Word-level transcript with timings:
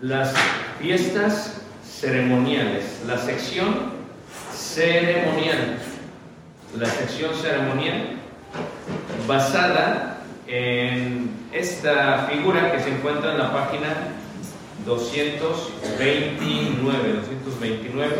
las 0.00 0.32
fiestas 0.80 1.60
ceremoniales, 1.84 3.02
la 3.06 3.18
sección 3.18 3.98
ceremonial, 4.54 5.78
la 6.76 6.86
sección 6.86 7.34
ceremonial 7.34 8.16
basada 9.26 10.20
en 10.46 11.30
esta 11.52 12.28
figura 12.30 12.70
que 12.72 12.80
se 12.80 12.90
encuentra 12.90 13.32
en 13.32 13.38
la 13.38 13.52
página 13.52 13.88
229, 14.86 17.12
229. 17.14 18.14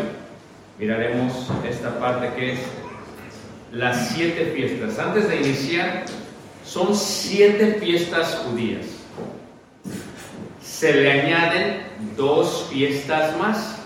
Miraremos 0.77 1.47
esta 1.67 1.97
parte 1.99 2.31
que 2.35 2.53
es 2.53 2.59
las 3.71 4.09
siete 4.09 4.51
fiestas. 4.55 4.99
Antes 4.99 5.27
de 5.29 5.37
iniciar, 5.37 6.03
son 6.65 6.93
siete 6.93 7.77
fiestas 7.79 8.43
judías. 8.45 8.98
Se 10.79 10.93
le 10.93 11.11
añaden 11.11 11.83
dos 12.15 12.67
fiestas 12.69 13.37
más. 13.37 13.79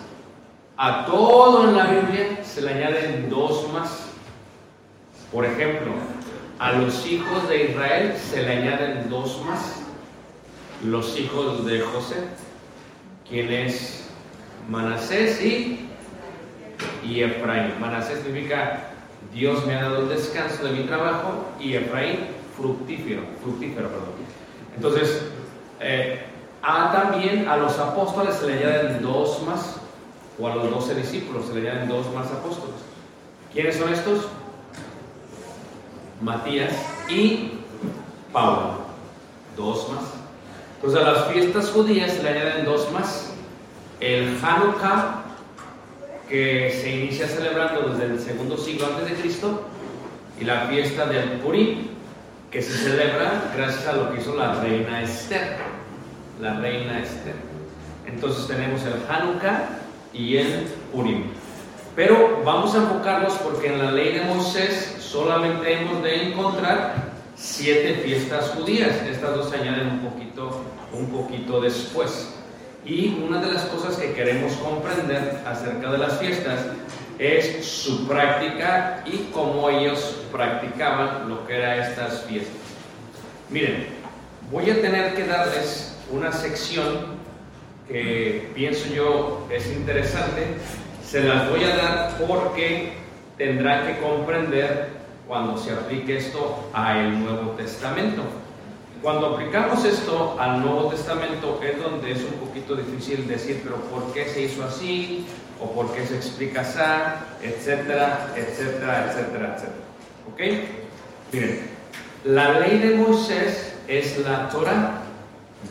A 0.78 1.08
todo 1.08 1.68
en 1.68 1.76
la 1.76 1.86
Biblia 1.86 2.44
se 2.44 2.62
le 2.62 2.70
añaden 2.70 3.32
dos 3.32 3.68
más. 3.74 4.10
Por 5.32 5.44
ejemplo, 5.44 5.92
a 6.60 6.74
los 6.74 7.04
hijos 7.08 7.50
de 7.50 7.72
Israel 7.72 8.14
se 8.16 8.44
le 8.44 8.58
añaden 8.58 9.10
dos 9.10 9.42
más. 9.44 9.82
Los 10.86 11.20
hijos 11.20 11.66
de 11.66 11.82
José, 11.82 12.18
quien 13.28 13.52
es 13.52 14.08
Manasés 14.70 15.42
y, 15.42 15.90
y 17.04 17.24
Efraín. 17.24 17.72
Manasés 17.80 18.20
significa 18.20 18.92
Dios 19.34 19.66
me 19.66 19.74
ha 19.74 19.82
dado 19.82 20.04
el 20.04 20.10
descanso 20.10 20.64
de 20.66 20.74
mi 20.74 20.84
trabajo 20.84 21.48
y 21.60 21.74
Efraín 21.74 22.20
fructífero, 22.56 23.24
fructífero, 23.42 23.88
perdón. 23.88 24.14
Entonces, 24.76 25.24
eh, 25.80 26.28
a 26.64 26.92
también 26.94 27.48
a 27.50 27.58
los 27.58 27.78
apóstoles 27.78 28.36
se 28.36 28.48
le 28.48 28.54
añaden 28.54 29.02
dos 29.02 29.44
más, 29.44 29.76
o 30.40 30.48
a 30.48 30.56
los 30.56 30.70
doce 30.70 30.96
discípulos 30.96 31.46
se 31.46 31.56
le 31.56 31.70
añaden 31.70 31.90
dos 31.90 32.12
más 32.14 32.28
apóstoles. 32.28 32.76
¿Quiénes 33.52 33.76
son 33.76 33.94
estos? 33.94 34.28
Matías 36.22 36.74
y 37.10 37.60
Pablo. 38.32 38.84
Dos 39.58 39.90
más. 39.90 40.04
Entonces 40.78 41.00
a 41.00 41.12
las 41.12 41.28
fiestas 41.28 41.70
judías 41.70 42.14
se 42.14 42.24
le 42.24 42.30
añaden 42.30 42.66
dos 42.66 42.90
más. 42.92 43.32
El 44.00 44.38
Hanukkah, 44.42 45.22
que 46.30 46.72
se 46.82 46.90
inicia 46.90 47.28
celebrando 47.28 47.90
desde 47.90 48.06
el 48.06 48.20
segundo 48.20 48.58
siglo 48.58 48.88
antes 48.88 49.10
de 49.10 49.16
Cristo, 49.16 49.64
y 50.40 50.46
la 50.46 50.62
fiesta 50.62 51.06
del 51.06 51.40
Purim, 51.42 51.90
que 52.50 52.62
se 52.62 52.72
celebra 52.72 53.52
gracias 53.56 53.86
a 53.88 53.94
lo 53.94 54.12
que 54.12 54.22
hizo 54.22 54.36
la 54.36 54.56
reina 54.56 55.04
Esther. 55.04 55.73
La 56.40 56.60
reina 56.60 57.00
Esther. 57.00 57.36
Entonces 58.08 58.48
tenemos 58.48 58.82
el 58.84 58.94
Hanukkah 59.10 59.70
y 60.14 60.38
el 60.38 60.68
Purim. 60.92 61.26
Pero 61.96 62.42
vamos 62.44 62.74
a 62.74 62.80
enfocarnos 62.80 63.34
porque 63.36 63.68
en 63.68 63.80
la 63.80 63.92
ley 63.92 64.14
de 64.14 64.26
Moisés 64.26 64.96
solamente 65.00 65.74
hemos 65.74 66.02
de 66.02 66.30
encontrar 66.30 66.96
siete 67.36 68.02
fiestas 68.04 68.50
judías. 68.50 68.96
Estas 69.10 69.36
dos 69.36 69.50
se 69.50 69.58
añaden 69.58 69.88
un 69.88 70.00
poquito, 70.00 70.64
un 70.92 71.08
poquito 71.08 71.62
después. 71.62 72.34
Y 72.86 73.20
una 73.24 73.40
de 73.40 73.54
las 73.54 73.64
cosas 73.66 73.96
que 73.96 74.14
queremos 74.14 74.54
comprender 74.54 75.40
acerca 75.46 75.92
de 75.92 75.98
las 76.00 76.20
fiestas 76.20 76.66
es 77.20 77.66
su 77.66 78.08
práctica 78.08 79.04
y 79.06 79.30
cómo 79.32 79.70
ellos 79.70 80.24
practicaban 80.32 81.30
lo 81.30 81.46
que 81.46 81.58
eran 81.58 81.80
estas 81.80 82.24
fiestas. 82.24 82.54
Miren, 83.50 83.88
voy 84.52 84.70
a 84.70 84.82
tener 84.82 85.14
que 85.14 85.26
darles 85.26 85.93
una 86.14 86.32
sección 86.32 87.24
que 87.88 88.50
pienso 88.54 88.88
yo 88.94 89.48
es 89.52 89.68
interesante. 89.68 90.46
Se 91.04 91.24
las 91.24 91.50
voy 91.50 91.64
a 91.64 91.76
dar 91.76 92.18
porque 92.28 92.94
tendrá 93.38 93.86
que 93.86 94.00
comprender 94.00 94.90
cuando 95.28 95.58
se 95.58 95.72
aplique 95.72 96.18
esto 96.18 96.70
al 96.74 97.24
Nuevo 97.24 97.52
Testamento. 97.52 98.22
Cuando 99.02 99.34
aplicamos 99.34 99.84
esto 99.84 100.38
al 100.40 100.62
Nuevo 100.62 100.90
Testamento 100.90 101.60
es 101.62 101.82
donde 101.82 102.12
es 102.12 102.20
un 102.20 102.48
poquito 102.48 102.76
difícil 102.76 103.28
decir, 103.28 103.62
pero 103.64 103.78
¿por 103.78 104.14
qué 104.14 104.26
se 104.26 104.44
hizo 104.44 104.64
así? 104.64 105.26
¿O 105.60 105.72
por 105.72 105.94
qué 105.94 106.06
se 106.06 106.16
explica 106.16 106.62
así? 106.62 106.80
Etcétera, 107.42 108.30
etcétera, 108.36 109.08
etcétera, 109.10 109.56
etcétera. 109.56 109.84
¿Ok? 110.32 110.42
Miren, 111.34 111.60
la 112.24 112.60
ley 112.60 112.78
de 112.80 112.96
Moisés 112.96 113.76
es 113.88 114.18
la 114.20 114.48
Torah. 114.50 115.03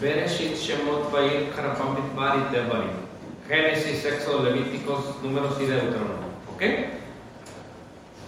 Bereshit, 0.00 0.56
Shemot, 0.56 1.12
Vayir, 1.12 1.52
Harapam, 1.56 1.94
Midbar 1.94 2.36
y. 2.38 3.48
Génesis, 3.48 4.04
Éxodo, 4.04 4.44
Levíticos, 4.44 5.22
Números 5.22 5.56
y 5.60 5.66
Deuteronomio. 5.66 6.32
¿Ok? 6.54 6.62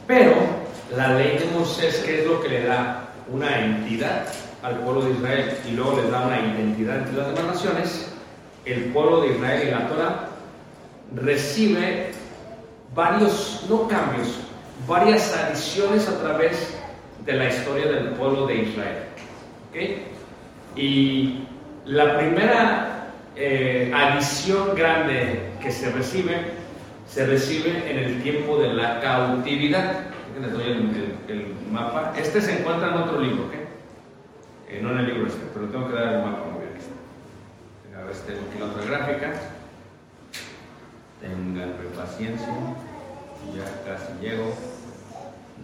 Pero 0.06 0.34
la 0.94 1.14
ley 1.14 1.38
de 1.38 1.46
Moisés, 1.56 2.02
¿qué 2.04 2.20
es 2.20 2.26
lo 2.26 2.42
que 2.42 2.48
le 2.48 2.64
da 2.64 3.08
una 3.32 3.64
entidad 3.64 4.26
al 4.62 4.78
pueblo 4.80 5.02
de 5.02 5.12
Israel 5.12 5.58
y 5.66 5.72
luego 5.72 6.00
les 6.00 6.10
da 6.10 6.26
una 6.26 6.40
identidad 6.40 6.98
entre 6.98 7.16
las 7.16 7.28
demás 7.28 7.54
naciones, 7.54 8.12
el 8.64 8.84
pueblo 8.86 9.20
de 9.20 9.34
Israel 9.34 9.68
y 9.68 9.70
la 9.70 9.88
Torah 9.88 10.28
recibe 11.14 12.12
varios, 12.94 13.64
no 13.68 13.86
cambios, 13.88 14.28
varias 14.88 15.34
adiciones 15.34 16.08
a 16.08 16.18
través 16.20 16.74
de 17.24 17.32
la 17.32 17.48
historia 17.48 17.86
del 17.86 18.08
pueblo 18.10 18.46
de 18.46 18.56
Israel. 18.56 19.04
¿ok? 19.70 20.76
Y 20.76 21.43
la 21.86 22.16
primera 22.18 23.10
eh, 23.36 23.92
adición 23.94 24.74
grande 24.74 25.50
que 25.60 25.70
se 25.70 25.90
recibe, 25.90 26.34
se 27.06 27.26
recibe 27.26 27.90
en 27.90 27.98
el 27.98 28.22
tiempo 28.22 28.58
de 28.58 28.72
la 28.72 29.00
cautividad. 29.00 30.06
Les 30.40 30.52
doy 30.52 30.64
el, 31.28 31.54
mapa. 31.70 32.12
Este 32.16 32.40
se 32.40 32.58
encuentra 32.58 32.88
en 32.88 32.94
otro 32.94 33.20
libro, 33.20 33.46
¿ok? 33.46 33.54
Eh, 34.68 34.80
no 34.82 34.90
en 34.90 34.98
el 34.98 35.06
libro 35.06 35.26
este, 35.26 35.44
pero 35.52 35.66
tengo 35.66 35.88
que 35.88 35.94
dar 35.94 36.14
el 36.14 36.22
mapa 36.22 36.44
muy 36.50 36.64
bien. 36.64 36.74
Aquí 37.94 38.58
la 38.58 38.66
otra 38.66 38.84
gráfica. 38.84 39.32
Tengan 41.20 41.72
paciencia. 41.96 42.48
Ya 43.54 43.92
casi 43.92 44.12
llego. 44.20 44.54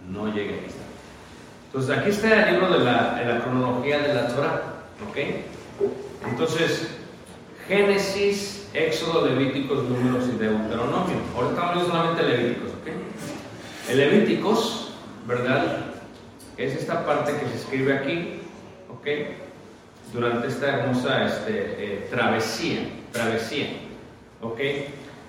No 0.09 0.27
llegué. 0.33 0.55
Aquí 0.55 0.65
está. 0.67 0.83
Entonces 1.67 1.97
aquí 1.97 2.09
está 2.09 2.49
el 2.49 2.53
libro 2.53 2.77
de 2.77 2.85
la, 2.85 3.15
de 3.15 3.25
la 3.25 3.39
cronología 3.41 3.99
de 3.99 4.13
la 4.13 4.27
Torah. 4.27 4.61
¿Ok? 5.09 5.17
Entonces, 6.29 6.87
Génesis, 7.67 8.69
Éxodo, 8.73 9.25
Levíticos, 9.25 9.83
Números 9.83 10.25
y 10.27 10.37
Deuteronomio. 10.37 11.17
Ahora 11.35 11.49
estamos 11.49 11.75
viendo 11.75 11.91
solamente 11.91 12.23
Levíticos. 12.23 12.69
¿Ok? 12.69 12.87
El 13.89 13.97
Levíticos, 13.97 14.93
¿verdad? 15.27 15.77
Es 16.57 16.75
esta 16.75 17.05
parte 17.05 17.33
que 17.33 17.47
se 17.47 17.55
escribe 17.55 17.97
aquí. 17.97 18.39
¿Ok? 18.89 19.07
Durante 20.13 20.47
esta 20.47 20.67
hermosa 20.67 21.25
este, 21.25 21.75
eh, 21.77 22.07
travesía. 22.09 22.89
Travesía. 23.11 23.67
¿Ok? 24.41 24.59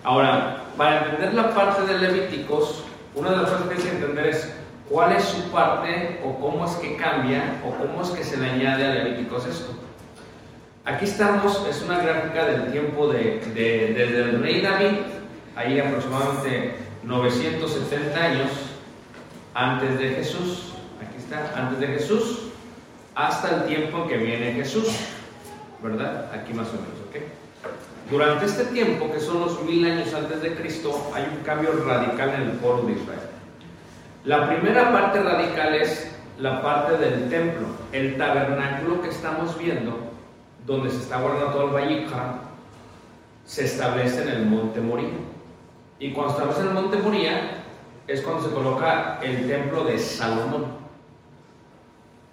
Ahora, 0.04 0.64
para 0.76 1.04
entender 1.04 1.34
la 1.34 1.54
parte 1.54 1.82
de 1.86 1.98
Levíticos, 1.98 2.84
una 3.14 3.30
de 3.30 3.36
las 3.38 3.50
cosas 3.50 3.68
que 3.68 3.74
hay 3.74 3.80
que 3.80 3.90
entender 3.90 4.26
es 4.26 4.52
cuál 4.88 5.12
es 5.12 5.24
su 5.24 5.50
parte 5.50 6.20
o 6.24 6.38
cómo 6.40 6.64
es 6.64 6.72
que 6.72 6.96
cambia 6.96 7.60
o 7.64 7.70
cómo 7.70 8.02
es 8.02 8.10
que 8.10 8.24
se 8.24 8.36
le 8.36 8.50
añade 8.50 8.86
a 8.86 8.94
Levíticos 8.94 9.46
esto. 9.46 9.72
Aquí 10.84 11.04
estamos, 11.04 11.64
es 11.68 11.80
una 11.82 11.98
gráfica 11.98 12.44
del 12.44 12.72
tiempo 12.72 13.06
de, 13.08 13.40
de- 13.54 13.94
desde 13.96 14.22
el 14.22 14.42
rey 14.42 14.60
David, 14.60 14.98
ahí 15.54 15.78
aproximadamente 15.78 16.74
970 17.04 18.20
años 18.20 18.50
antes 19.54 19.98
de 19.98 20.08
Jesús, 20.10 20.72
aquí 21.00 21.18
está, 21.18 21.52
antes 21.56 21.78
de 21.78 21.86
Jesús, 21.86 22.48
hasta 23.14 23.56
el 23.56 23.64
tiempo 23.66 23.98
en 24.02 24.08
que 24.08 24.16
viene 24.16 24.52
Jesús, 24.54 24.88
¿verdad? 25.82 26.30
Aquí 26.34 26.52
más 26.52 26.68
o 26.68 26.72
menos, 26.72 26.98
¿ok? 27.08 28.10
Durante 28.10 28.46
este 28.46 28.64
tiempo, 28.66 29.12
que 29.12 29.20
son 29.20 29.40
los 29.40 29.62
mil 29.62 29.84
años 29.86 30.12
antes 30.14 30.42
de 30.42 30.54
Cristo, 30.56 31.12
hay 31.14 31.22
un 31.30 31.44
cambio 31.44 31.70
radical 31.86 32.30
en 32.30 32.42
el 32.42 32.50
pueblo 32.52 32.82
de 32.88 32.92
Israel. 32.94 33.20
La 34.24 34.48
primera 34.48 34.90
parte 34.90 35.22
radical 35.22 35.74
es 35.76 36.08
la 36.40 36.60
parte 36.60 36.96
del 36.96 37.28
templo, 37.28 37.66
el 37.92 38.16
tabernáculo 38.16 39.00
que 39.02 39.10
estamos 39.10 39.56
viendo, 39.58 40.01
donde 40.66 40.90
se 40.90 40.98
está 40.98 41.20
guardando 41.20 41.52
todo 41.52 41.68
el 41.68 41.74
Vallica, 41.74 42.34
se 43.44 43.64
establece 43.64 44.22
en 44.22 44.28
el 44.28 44.46
monte 44.46 44.80
Moría. 44.80 45.10
Y 45.98 46.12
cuando 46.12 46.32
estamos 46.32 46.58
en 46.58 46.66
el 46.68 46.74
monte 46.74 46.96
Moría, 46.98 47.62
es 48.06 48.20
cuando 48.22 48.48
se 48.48 48.54
coloca 48.54 49.18
el 49.22 49.48
templo 49.48 49.84
de 49.84 49.98
Salomón. 49.98 50.66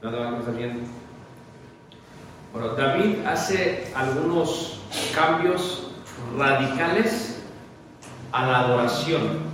¿No 0.01 0.11
te? 0.11 0.17
Bueno, 2.53 2.69
David 2.69 3.25
hace 3.27 3.91
algunos 3.95 4.81
cambios 5.13 5.91
radicales 6.37 7.43
a 8.31 8.45
la 8.45 8.59
adoración. 8.61 9.49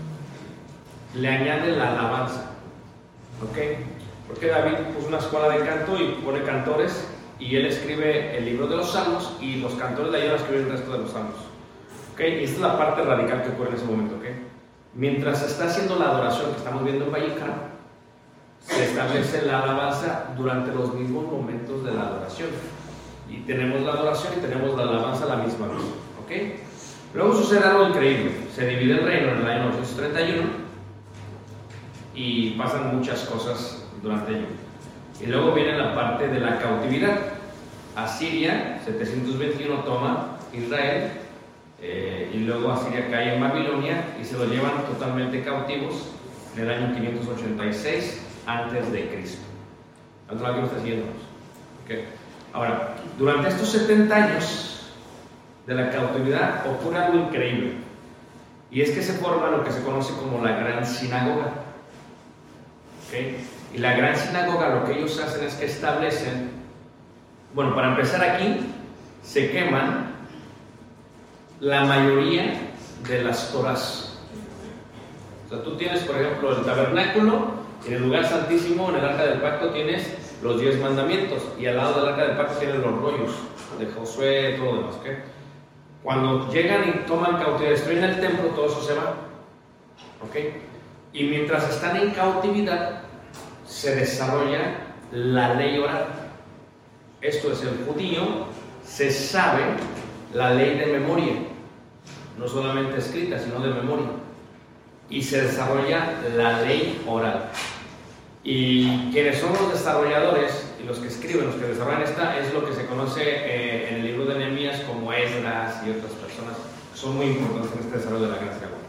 Le 1.14 1.28
añade 1.28 1.76
la 1.76 1.92
alabanza. 1.92 2.52
¿Ok? 3.44 3.58
Porque 4.28 4.48
David 4.48 4.76
puso 4.96 5.08
una 5.08 5.18
escuela 5.18 5.50
de 5.50 5.66
canto 5.66 5.98
y 6.00 6.22
pone 6.24 6.44
cantores 6.44 7.08
y 7.40 7.56
él 7.56 7.66
escribe 7.66 8.38
el 8.38 8.46
libro 8.46 8.68
de 8.68 8.78
los 8.78 8.92
salmos 8.92 9.36
y 9.42 9.58
los 9.58 9.74
cantores 9.76 10.12
le 10.12 10.20
ayudan 10.20 10.36
a 10.36 10.40
escribir 10.40 10.66
el 10.66 10.72
resto 10.72 10.92
de 10.92 10.98
los 11.00 11.12
salmos. 11.12 11.36
¿Ok? 12.14 12.22
Y 12.22 12.44
esta 12.44 12.56
es 12.56 12.60
la 12.60 12.78
parte 12.78 13.02
radical 13.04 13.44
que 13.44 13.50
ocurre 13.50 13.70
en 13.70 13.76
ese 13.76 13.86
momento. 13.86 14.16
¿Ok? 14.16 14.26
Mientras 14.94 15.40
se 15.40 15.48
está 15.48 15.66
haciendo 15.66 16.00
la 16.00 16.06
adoración 16.06 16.52
que 16.52 16.58
estamos 16.58 16.84
viendo 16.84 17.06
en 17.06 17.12
Vallecra, 17.12 17.72
se 18.62 18.86
establece 18.86 19.46
la 19.46 19.62
alabanza 19.62 20.34
durante 20.38 20.74
los 20.74 20.94
mismos 20.94 21.26
momentos 21.26 21.84
de 21.84 21.94
la 21.94 22.04
adoración. 22.04 22.50
Y 23.30 23.38
tenemos 23.42 23.82
la 23.82 23.94
adoración 23.94 24.34
y 24.38 24.42
tenemos 24.42 24.76
la 24.78 24.84
alabanza 24.84 25.26
a 25.26 25.36
la 25.36 25.44
misma 25.44 25.68
vez. 25.68 25.82
¿Ok? 26.24 26.32
Luego 27.14 27.36
sucede 27.36 27.64
algo 27.66 27.90
increíble. 27.90 28.32
Se 28.54 28.66
divide 28.66 28.94
el 28.94 29.06
reino 29.06 29.32
en 29.32 29.40
el 29.40 29.48
año 29.48 29.70
931 29.72 30.44
y 32.14 32.52
pasan 32.52 32.96
muchas 32.96 33.26
cosas 33.26 33.86
durante 34.02 34.32
ello. 34.32 34.65
Y 35.22 35.28
luego 35.28 35.54
viene 35.54 35.78
la 35.78 35.96
parte 35.96 36.28
de 36.28 36.40
la 36.40 36.60
cautividad. 36.60 37.18
Asiria, 37.96 38.82
721, 38.84 39.84
toma 39.84 40.38
Israel, 40.54 41.12
eh, 41.82 42.32
y 42.34 42.40
luego 42.40 42.72
Asiria 42.72 43.10
cae 43.10 43.36
en 43.36 43.42
Babilonia 43.42 44.16
y 44.20 44.26
se 44.26 44.38
lo 44.38 44.46
llevan 44.46 44.86
totalmente 44.86 45.44
cautivos 45.44 46.12
en 46.56 46.64
el 46.64 46.72
año 46.72 46.96
586 46.96 48.22
antes 48.46 48.92
de 48.92 49.08
Cristo. 49.08 49.46
¿Cuánto 50.28 50.64
está 50.64 50.80
siguiendo? 50.80 51.06
Ok. 51.86 52.00
Ahora, 52.54 52.96
durante 53.18 53.50
estos 53.50 53.70
70 53.70 54.16
años 54.16 54.92
de 55.68 55.76
la 55.76 55.92
cautividad 55.92 56.66
ocurre 56.68 56.98
algo 56.98 57.20
increíble. 57.20 57.74
Y 58.72 58.82
es 58.82 58.92
que 58.92 59.02
se 59.02 59.14
forma 59.14 59.50
lo 59.50 59.64
que 59.64 59.72
se 59.72 59.84
conoce 59.84 60.14
como 60.14 60.44
la 60.44 60.58
gran 60.58 60.86
sinagoga. 60.86 61.48
¿Ok? 63.08 63.55
Y 63.76 63.80
la 63.80 63.94
gran 63.94 64.16
sinagoga 64.16 64.70
lo 64.70 64.86
que 64.86 64.94
ellos 64.94 65.20
hacen 65.20 65.46
es 65.46 65.56
que 65.56 65.66
establecen, 65.66 66.50
bueno, 67.54 67.76
para 67.76 67.90
empezar 67.90 68.24
aquí, 68.24 68.60
se 69.22 69.52
queman 69.52 70.14
la 71.60 71.84
mayoría 71.84 72.54
de 73.06 73.24
las 73.24 73.52
toras. 73.52 74.18
O 75.46 75.50
sea, 75.50 75.62
tú 75.62 75.76
tienes, 75.76 76.04
por 76.04 76.16
ejemplo, 76.16 76.58
el 76.58 76.64
tabernáculo, 76.64 77.48
en 77.86 77.94
el 77.96 78.04
lugar 78.04 78.26
santísimo, 78.26 78.92
en 78.92 78.96
el 78.96 79.06
arca 79.06 79.26
del 79.26 79.42
pacto, 79.42 79.72
tienes 79.72 80.40
los 80.42 80.62
diez 80.62 80.80
mandamientos, 80.80 81.44
y 81.60 81.66
al 81.66 81.76
lado 81.76 82.00
del 82.00 82.14
arca 82.14 82.28
del 82.28 82.38
pacto 82.38 82.60
tienes 82.60 82.78
los 82.78 82.98
rollos 83.02 83.32
de 83.78 83.88
Josué, 83.88 84.56
todo 84.58 84.72
lo 84.72 84.78
demás. 84.84 84.96
¿ok? 84.96 85.08
Cuando 86.02 86.50
llegan 86.50 86.88
y 86.88 86.92
toman 87.06 87.44
cautividad, 87.44 87.72
destruyen 87.72 88.06
el 88.06 88.22
templo, 88.22 88.46
todo 88.52 88.68
eso 88.68 88.82
se 88.82 88.94
va. 88.94 89.16
¿Ok? 90.24 90.36
Y 91.12 91.26
mientras 91.26 91.70
están 91.70 91.98
en 91.98 92.12
cautividad, 92.12 93.02
se 93.76 93.94
desarrolla 93.94 94.78
la 95.12 95.54
ley 95.56 95.78
oral. 95.78 96.08
Esto 97.22 97.52
es, 97.52 97.62
el 97.62 97.86
judío 97.86 98.46
se 98.86 99.12
sabe 99.12 99.64
la 100.34 100.54
ley 100.54 100.78
de 100.78 100.86
memoria, 100.86 101.34
no 102.38 102.48
solamente 102.48 103.00
escrita, 103.00 103.38
sino 103.38 103.60
de 103.60 103.74
memoria. 103.74 104.08
Y 105.10 105.22
se 105.22 105.42
desarrolla 105.42 106.14
la 106.38 106.62
ley 106.62 107.04
oral. 107.06 107.50
Y 108.46 109.12
quienes 109.12 109.40
son 109.40 109.52
los 109.52 109.74
desarrolladores 109.74 110.74
y 110.82 110.88
los 110.88 111.00
que 111.00 111.08
escriben, 111.10 111.48
los 111.48 111.56
que 111.56 111.68
desarrollan 111.68 112.04
esta, 112.04 112.40
es 112.40 112.54
lo 112.54 112.66
que 112.66 112.74
se 112.74 112.86
conoce 112.86 113.24
eh, 113.26 113.90
en 113.90 113.96
el 113.96 114.06
libro 114.06 114.26
de 114.26 114.40
Nehemías 114.40 114.80
como 114.82 115.12
Esdras 115.12 115.86
y 115.86 115.90
otras 115.90 116.14
personas. 116.14 116.56
Son 116.94 117.18
muy 117.18 117.26
importantes 117.26 117.72
en 117.74 117.80
este 117.80 117.98
desarrollo 117.98 118.28
de 118.28 118.32
la 118.32 118.38
sinagoga. 118.38 118.86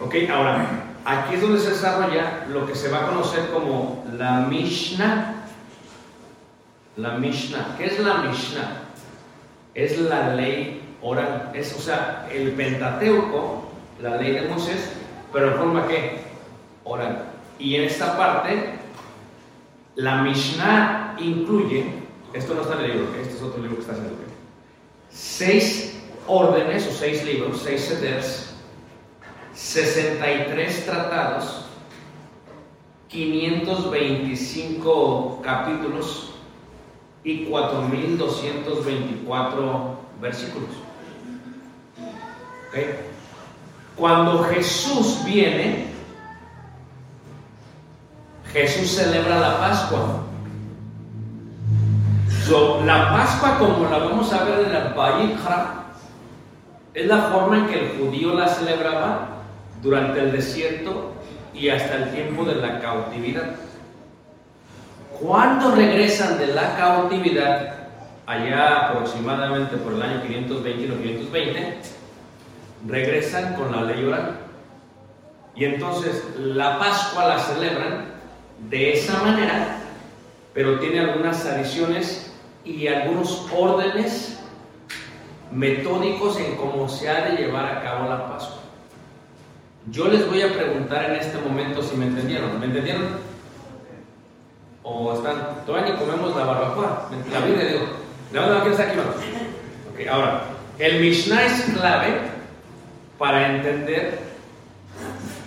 Ok, 0.00 0.14
ahora, 0.30 0.91
aquí 1.04 1.34
es 1.34 1.40
donde 1.40 1.60
se 1.60 1.70
desarrolla 1.70 2.46
lo 2.48 2.66
que 2.66 2.74
se 2.74 2.90
va 2.90 3.04
a 3.04 3.06
conocer 3.08 3.50
como 3.50 4.04
la 4.16 4.40
Mishnah. 4.40 5.34
La 6.96 7.12
Mishnah. 7.18 7.74
¿Qué 7.78 7.86
es 7.86 7.98
la 8.00 8.18
Mishnah? 8.18 8.82
Es 9.74 9.98
la 9.98 10.34
ley 10.34 10.82
oral. 11.00 11.50
Es, 11.54 11.74
o 11.76 11.80
sea, 11.80 12.28
el 12.32 12.52
Pentateuco, 12.52 13.70
la 14.00 14.16
ley 14.16 14.32
de 14.32 14.42
Moisés, 14.42 14.92
pero 15.32 15.52
en 15.52 15.58
forma 15.58 15.86
que 15.88 16.20
oral. 16.84 17.24
Y 17.58 17.76
en 17.76 17.84
esta 17.84 18.16
parte, 18.16 18.78
la 19.94 20.22
Mishnah 20.22 21.16
incluye, 21.18 21.86
esto 22.32 22.54
no 22.54 22.62
está 22.62 22.74
en 22.74 22.80
el 22.80 22.92
libro, 22.92 23.14
este 23.20 23.34
es 23.34 23.42
otro 23.42 23.62
libro 23.62 23.76
que 23.76 23.82
está 23.82 23.92
haciendo, 23.92 24.14
¿ok? 24.14 24.32
seis 25.10 26.00
órdenes 26.26 26.86
o 26.86 26.92
seis 26.92 27.24
libros, 27.24 27.60
seis 27.62 27.82
seders, 27.82 28.51
63 29.54 30.86
tratados, 30.86 31.66
525 33.08 35.40
capítulos 35.42 36.34
y 37.24 37.46
4.224 37.46 39.96
versículos. 40.20 40.70
¿Ok? 42.68 42.76
Cuando 43.96 44.44
Jesús 44.44 45.24
viene, 45.24 45.86
Jesús 48.52 48.92
celebra 48.92 49.38
la 49.38 49.58
Pascua. 49.58 50.22
So, 52.46 52.82
la 52.84 53.12
Pascua, 53.12 53.58
como 53.58 53.88
la 53.88 53.98
vamos 53.98 54.32
a 54.32 54.44
ver 54.44 54.66
en 54.66 54.72
la 54.72 54.94
Vayikra, 54.94 55.84
es 56.94 57.06
la 57.06 57.22
forma 57.30 57.58
en 57.58 57.66
que 57.66 57.78
el 57.78 57.98
judío 57.98 58.34
la 58.34 58.48
celebraba 58.48 59.41
durante 59.82 60.20
el 60.20 60.32
desierto 60.32 61.12
y 61.52 61.68
hasta 61.68 61.96
el 61.96 62.12
tiempo 62.12 62.44
de 62.44 62.54
la 62.54 62.80
cautividad. 62.80 63.56
Cuando 65.20 65.74
regresan 65.74 66.38
de 66.38 66.48
la 66.48 66.76
cautividad, 66.76 67.74
allá 68.26 68.88
aproximadamente 68.88 69.76
por 69.76 69.94
el 69.94 70.02
año 70.02 70.22
520 70.22 70.70
y 70.70 70.86
520, 70.86 71.76
regresan 72.86 73.54
con 73.54 73.72
la 73.72 73.82
ley 73.82 74.04
oral. 74.04 74.38
Y 75.54 75.64
entonces 75.66 76.24
la 76.38 76.78
Pascua 76.78 77.28
la 77.28 77.38
celebran 77.38 78.06
de 78.70 78.94
esa 78.94 79.22
manera, 79.22 79.78
pero 80.54 80.78
tiene 80.78 81.00
algunas 81.00 81.44
adiciones 81.44 82.32
y 82.64 82.86
algunos 82.86 83.46
órdenes 83.54 84.38
metódicos 85.50 86.38
en 86.40 86.56
cómo 86.56 86.88
se 86.88 87.10
ha 87.10 87.26
de 87.26 87.36
llevar 87.36 87.66
a 87.66 87.82
cabo 87.82 88.08
la 88.08 88.28
Pascua. 88.28 88.61
Yo 89.90 90.08
les 90.08 90.28
voy 90.28 90.42
a 90.42 90.52
preguntar 90.52 91.10
en 91.10 91.16
este 91.16 91.38
momento 91.38 91.82
si 91.82 91.96
me 91.96 92.06
entendieron. 92.06 92.58
¿Me 92.60 92.66
entendieron? 92.66 93.02
¿O 94.82 95.14
están? 95.14 95.64
Todavía 95.66 95.92
ni 95.92 95.98
comemos 95.98 96.36
la 96.36 96.44
barbacoa. 96.44 97.08
La 97.32 97.40
Biblia 97.40 97.66
digo. 97.66 97.86
La 98.32 98.62
aquí, 98.62 98.96
vamos. 98.96 99.16
Ok, 99.92 100.06
ahora, 100.10 100.44
el 100.78 101.00
Mishnah 101.00 101.44
es 101.44 101.62
clave 101.76 102.20
para 103.18 103.54
entender 103.54 104.20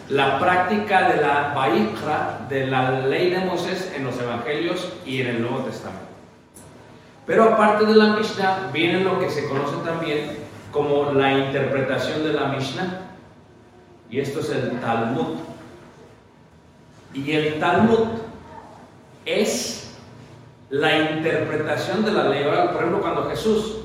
la 0.10 0.40
práctica 0.40 1.10
de 1.10 1.22
la 1.22 1.54
Baikra, 1.56 2.46
de 2.48 2.68
la 2.68 2.92
ley 3.02 3.32
de 3.32 3.40
Moisés 3.40 3.92
en 3.96 4.04
los 4.04 4.20
Evangelios 4.20 4.94
y 5.06 5.22
en 5.22 5.28
el 5.28 5.42
Nuevo 5.42 5.60
Testamento. 5.60 6.06
Pero 7.26 7.46
aparte 7.46 7.86
de 7.86 7.96
la 7.96 8.16
Mishnah, 8.16 8.70
viene 8.72 9.00
lo 9.00 9.20
que 9.20 9.30
se 9.32 9.48
conoce 9.48 9.78
también 9.84 10.38
como 10.72 11.12
la 11.14 11.32
interpretación 11.34 12.24
de 12.24 12.34
la 12.34 12.50
Mishnah. 12.50 13.05
Y 14.10 14.20
esto 14.20 14.40
es 14.40 14.50
el 14.50 14.80
Talmud. 14.80 15.38
Y 17.14 17.32
el 17.32 17.60
Talmud 17.60 18.08
es 19.26 19.96
la 20.70 21.12
interpretación 21.12 22.06
de 22.06 22.12
la 22.12 22.30
ley 22.30 22.44
oral. 22.44 22.72
Por 22.72 22.78
ejemplo, 22.78 23.02
cuando 23.02 23.30
Jesús 23.30 23.78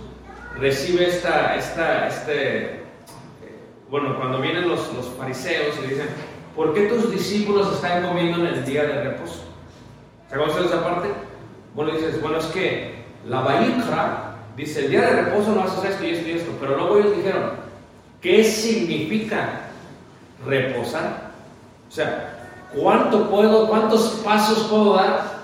recibe 0.59 1.09
esta, 1.09 1.57
esta, 1.57 2.09
este, 2.09 2.83
bueno, 3.89 4.17
cuando 4.19 4.41
vienen 4.41 4.69
los, 4.69 4.93
los 4.95 5.07
fariseos 5.19 5.77
y 5.79 5.89
dicen, 5.89 6.09
¿por 6.55 6.75
qué 6.75 6.87
tus 6.87 7.11
discípulos 7.11 7.73
están 7.75 8.07
comiendo 8.07 8.39
en 8.41 8.55
el 8.55 8.65
día 8.65 8.85
de 8.85 9.05
reposo? 9.05 9.45
¿Se 10.29 10.37
conoce 10.37 10.67
esa 10.67 10.85
parte? 10.85 11.09
Bueno, 11.75 11.93
dices, 11.93 12.21
bueno, 12.21 12.39
es 12.39 12.47
que 12.47 13.05
la 13.27 13.41
Baikra 13.41 14.37
dice, 14.57 14.85
el 14.85 14.91
día 14.91 15.03
de 15.03 15.23
reposo 15.23 15.55
no 15.55 15.63
haces 15.63 15.91
esto 15.91 16.05
y 16.05 16.11
esto 16.11 16.29
y 16.29 16.33
esto, 16.33 16.53
pero 16.61 16.77
luego 16.77 16.99
ellos 16.99 17.17
dijeron, 17.17 17.51
¿qué 18.21 18.45
significa 18.45 19.70
reposar? 20.47 21.31
O 21.89 21.93
sea, 21.93 22.49
¿cuánto 22.75 23.29
puedo, 23.31 23.69
cuántos 23.69 24.21
pasos 24.25 24.67
puedo 24.69 24.95
dar 24.95 25.41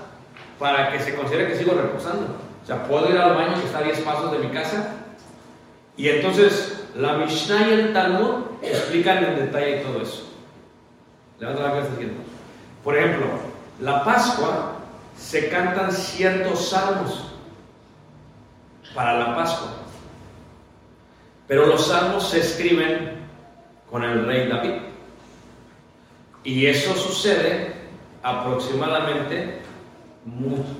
para 0.59 0.91
que 0.91 0.99
se 0.99 1.15
considere 1.15 1.47
que 1.47 1.57
sigo 1.57 1.73
reposando? 1.73 2.25
O 2.63 2.65
sea, 2.65 2.83
¿puedo 2.83 3.09
ir 3.09 3.17
al 3.17 3.35
baño 3.35 3.59
que 3.59 3.65
está 3.65 3.79
a 3.79 3.83
10 3.83 3.99
pasos 4.01 4.31
de 4.31 4.39
mi 4.39 4.49
casa? 4.49 4.95
Y 5.95 6.09
entonces 6.09 6.89
la 6.95 7.13
Mishnah 7.13 7.67
y 7.67 7.73
el 7.73 7.93
Talmud 7.93 8.45
explican 8.61 9.23
en 9.23 9.35
detalle 9.35 9.77
todo 9.77 10.01
eso. 10.01 10.27
Levanta 11.39 11.63
la 11.63 11.69
cabeza 11.69 11.89
diciendo. 11.91 12.23
Por 12.83 12.97
ejemplo, 12.97 13.25
la 13.81 14.03
Pascua 14.03 14.73
se 15.17 15.49
cantan 15.49 15.91
ciertos 15.91 16.69
salmos 16.69 17.33
para 18.95 19.17
la 19.17 19.35
Pascua. 19.35 19.69
Pero 21.47 21.65
los 21.65 21.87
salmos 21.87 22.29
se 22.29 22.39
escriben 22.39 23.25
con 23.89 24.03
el 24.03 24.25
rey 24.25 24.47
David. 24.47 24.86
Y 26.43 26.65
eso 26.65 26.95
sucede 26.95 27.73
aproximadamente 28.23 29.61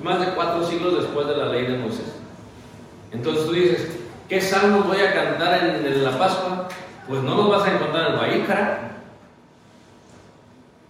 más 0.02 0.20
de 0.20 0.32
cuatro 0.34 0.66
siglos 0.66 1.02
después 1.02 1.26
de 1.26 1.36
la 1.36 1.46
ley 1.46 1.66
de 1.66 1.78
Moisés. 1.78 2.14
Entonces 3.12 3.46
tú 3.46 3.52
dices, 3.52 3.88
¿qué 4.28 4.40
salmos 4.40 4.86
voy 4.86 5.00
a 5.00 5.12
cantar 5.12 5.64
en, 5.64 6.04
la 6.04 6.18
Pascua? 6.18 6.68
Pues 7.06 7.22
no 7.22 7.34
los 7.34 7.48
vas 7.48 7.66
a 7.66 7.74
encontrar 7.74 8.10
en 8.10 8.16
Baícara. 8.18 8.84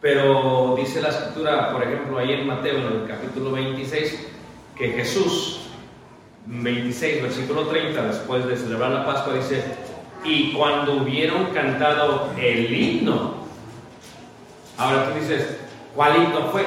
Pero 0.01 0.75
dice 0.77 1.01
la 1.01 1.09
escritura, 1.09 1.73
por 1.73 1.83
ejemplo, 1.83 2.19
ahí 2.19 2.33
en 2.33 2.47
Mateo, 2.47 2.79
en 2.79 3.03
el 3.03 3.09
capítulo 3.09 3.53
26, 3.53 4.29
que 4.77 4.89
Jesús 4.91 5.61
26, 6.47 7.23
versículo 7.23 7.67
30, 7.67 8.01
después 8.03 8.47
de 8.47 8.57
celebrar 8.57 8.93
la 8.93 9.07
Pascua, 9.07 9.35
dice, 9.35 9.63
y 10.25 10.53
cuando 10.53 10.95
hubieron 10.95 11.47
cantado 11.47 12.31
el 12.41 12.73
himno, 12.73 13.38
ahora 14.78 15.11
tú 15.11 15.20
dices, 15.20 15.56
¿cuál 15.94 16.16
himno 16.16 16.50
fue? 16.50 16.64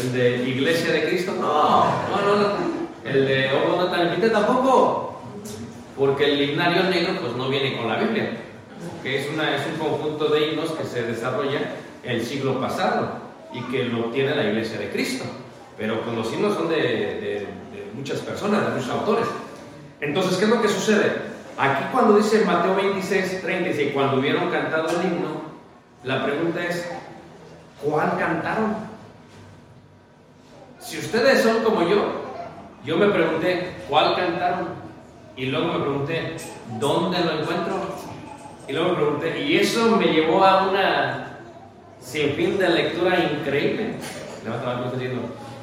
¿El 0.00 0.12
de 0.12 0.48
Iglesia 0.48 0.92
de 0.92 1.08
Cristo? 1.08 1.32
No, 1.38 1.84
no, 2.10 2.26
no, 2.26 2.36
no. 2.36 2.54
el 3.04 3.26
de 3.26 3.50
Oh 3.52 3.76
Bonata 3.76 4.32
tampoco, 4.32 5.20
porque 5.96 6.32
el 6.32 6.50
himnario 6.50 6.84
negro 6.84 7.20
pues 7.20 7.36
no 7.36 7.48
viene 7.48 7.76
con 7.76 7.88
la 7.88 7.98
Biblia, 7.98 8.30
que 9.02 9.20
es, 9.20 9.30
una, 9.32 9.54
es 9.54 9.62
un 9.66 9.78
conjunto 9.78 10.28
de 10.28 10.48
himnos 10.48 10.72
que 10.72 10.84
se 10.84 11.02
desarrolla 11.02 11.60
el 12.02 12.24
siglo 12.24 12.60
pasado 12.60 13.24
y 13.52 13.60
que 13.70 13.84
lo 13.84 14.06
tiene 14.06 14.34
la 14.34 14.44
Iglesia 14.44 14.78
de 14.78 14.90
Cristo, 14.90 15.24
pero 15.78 16.00
pues 16.00 16.16
los 16.16 16.32
himnos 16.32 16.54
son 16.54 16.68
de, 16.68 17.46
muchas 17.94 18.20
personas, 18.20 18.66
de 18.66 18.72
muchos 18.72 18.90
autores. 18.90 19.26
Entonces, 20.00 20.36
¿qué 20.36 20.44
es 20.44 20.50
lo 20.50 20.60
que 20.60 20.68
sucede? 20.68 21.12
Aquí 21.56 21.84
cuando 21.92 22.16
dice 22.16 22.44
Mateo 22.44 22.74
26, 22.74 23.42
30, 23.42 23.68
dice, 23.68 23.92
cuando 23.92 24.18
hubieron 24.18 24.50
cantado 24.50 24.88
el 24.88 25.06
himno, 25.06 25.44
la 26.02 26.24
pregunta 26.24 26.66
es, 26.66 26.90
¿cuál 27.84 28.18
cantaron? 28.18 28.74
Si 30.80 30.98
ustedes 30.98 31.42
son 31.42 31.62
como 31.62 31.82
yo, 31.88 32.24
yo 32.84 32.96
me 32.96 33.08
pregunté, 33.08 33.74
¿cuál 33.88 34.16
cantaron? 34.16 34.68
Y 35.36 35.46
luego 35.46 35.72
me 35.72 35.80
pregunté, 35.80 36.36
¿dónde 36.78 37.20
lo 37.20 37.40
encuentro? 37.40 37.74
Y 38.68 38.72
luego 38.72 38.90
me 38.90 38.96
pregunté, 38.96 39.40
y 39.40 39.56
eso 39.58 39.96
me 39.96 40.06
llevó 40.06 40.44
a 40.44 40.68
una 40.68 41.38
sinfín 42.00 42.58
de 42.58 42.68
lectura 42.68 43.18
increíble. 43.18 43.94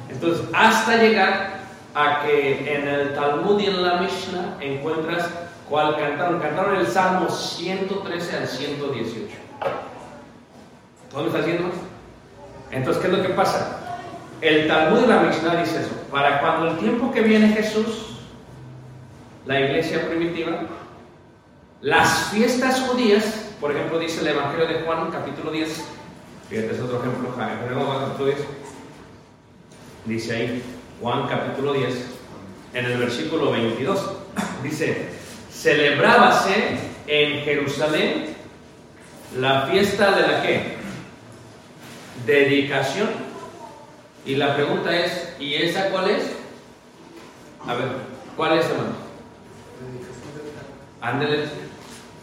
Entonces, 0.08 0.46
hasta 0.52 0.96
llegar 0.96 1.62
a 1.94 2.22
que 2.22 2.74
en 2.74 2.88
el 2.88 3.14
Talmud 3.14 3.60
y 3.60 3.66
en 3.66 3.82
la 3.82 4.00
Mishnah 4.00 4.56
encuentras 4.60 5.28
cuál 5.68 5.96
cantaron. 5.96 6.40
Cantaron 6.40 6.76
el 6.76 6.86
Salmo 6.86 7.28
113 7.28 8.36
al 8.36 8.48
118. 8.48 9.26
¿Todo 11.10 11.22
me 11.22 11.26
está 11.28 11.40
haciendo? 11.40 11.91
Entonces, 12.72 13.02
¿qué 13.02 13.08
es 13.08 13.18
lo 13.18 13.22
que 13.22 13.34
pasa? 13.34 13.78
El 14.40 14.66
Talmud 14.66 15.04
y 15.04 15.06
la 15.06 15.20
Mishnah 15.20 15.56
dice 15.56 15.82
eso. 15.82 15.90
Para 16.10 16.40
cuando 16.40 16.72
el 16.72 16.78
tiempo 16.78 17.12
que 17.12 17.20
viene 17.20 17.48
Jesús, 17.48 18.18
la 19.46 19.60
iglesia 19.60 20.08
primitiva, 20.08 20.62
las 21.80 22.30
fiestas 22.30 22.80
judías, 22.80 23.54
por 23.60 23.70
ejemplo, 23.70 23.98
dice 23.98 24.20
el 24.22 24.28
Evangelio 24.28 24.66
de 24.66 24.80
Juan, 24.80 25.10
capítulo 25.10 25.50
10, 25.50 25.84
fíjate, 26.48 26.72
es 26.72 26.80
otro 26.80 26.98
ejemplo, 27.00 27.34
capítulo 27.36 28.26
10, 28.26 28.38
dice 30.06 30.34
ahí, 30.34 30.62
Juan 31.00 31.28
capítulo 31.28 31.74
10, 31.74 32.06
en 32.74 32.84
el 32.84 32.98
versículo 32.98 33.52
22. 33.52 34.12
Dice, 34.62 35.08
celebrábase 35.52 36.78
en 37.06 37.44
Jerusalén 37.44 38.34
la 39.38 39.66
fiesta 39.66 40.12
de 40.12 40.22
la 40.22 40.42
qué? 40.42 40.81
Dedicación. 42.26 43.08
Y 44.24 44.36
la 44.36 44.54
pregunta 44.54 44.96
es, 44.96 45.34
¿y 45.40 45.54
esa 45.54 45.90
cuál 45.90 46.10
es? 46.10 46.24
A 47.66 47.74
ver, 47.74 47.88
¿cuál 48.36 48.58
es, 48.58 48.66
hermano? 48.66 48.92
Ándele. 51.00 51.44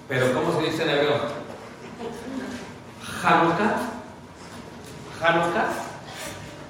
Pero 0.08 0.34
¿cómo 0.34 0.60
se 0.60 0.70
dice 0.70 0.84
en 0.84 0.90
hebreo? 0.90 1.20
Hanukkah. 3.24 3.76
Hanukkah. 5.22 5.68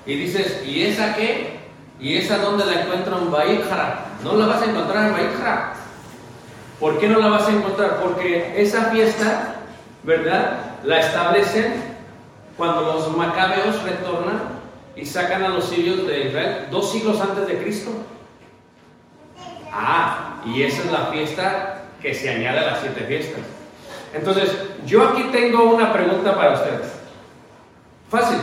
Y 0.05 0.15
dices, 0.15 0.63
¿y 0.65 0.83
esa 0.85 1.15
qué? 1.15 1.59
¿Y 1.99 2.17
esa 2.17 2.39
dónde 2.39 2.65
la 2.65 2.81
encuentro 2.81 3.17
en 3.17 3.31
Baikra? 3.31 4.05
No 4.23 4.35
la 4.35 4.47
vas 4.47 4.61
a 4.61 4.65
encontrar 4.65 5.07
en 5.07 5.13
Baikra. 5.13 5.73
¿Por 6.79 6.97
qué 6.99 7.07
no 7.07 7.19
la 7.19 7.27
vas 7.27 7.47
a 7.47 7.51
encontrar? 7.51 7.99
Porque 8.01 8.59
esa 8.59 8.85
fiesta, 8.85 9.55
¿verdad? 10.03 10.77
La 10.83 10.99
establecen 10.99 11.88
cuando 12.59 12.81
los 12.81 13.17
macabeos 13.17 13.81
retornan 13.81 14.59
y 14.95 15.03
sacan 15.03 15.43
a 15.43 15.49
los 15.49 15.65
sirios 15.65 16.05
de 16.05 16.27
Israel 16.27 16.67
dos 16.69 16.91
siglos 16.91 17.19
antes 17.19 17.47
de 17.47 17.57
Cristo. 17.57 17.89
Ah, 19.71 20.41
y 20.45 20.61
esa 20.61 20.83
es 20.83 20.91
la 20.91 21.05
fiesta 21.07 21.85
que 21.99 22.13
se 22.13 22.29
añade 22.29 22.59
a 22.59 22.71
las 22.71 22.81
siete 22.81 23.01
fiestas. 23.05 23.41
Entonces, 24.13 24.55
yo 24.85 25.07
aquí 25.07 25.23
tengo 25.31 25.63
una 25.63 25.91
pregunta 25.91 26.35
para 26.35 26.53
ustedes. 26.53 26.93
Fácil. 28.11 28.37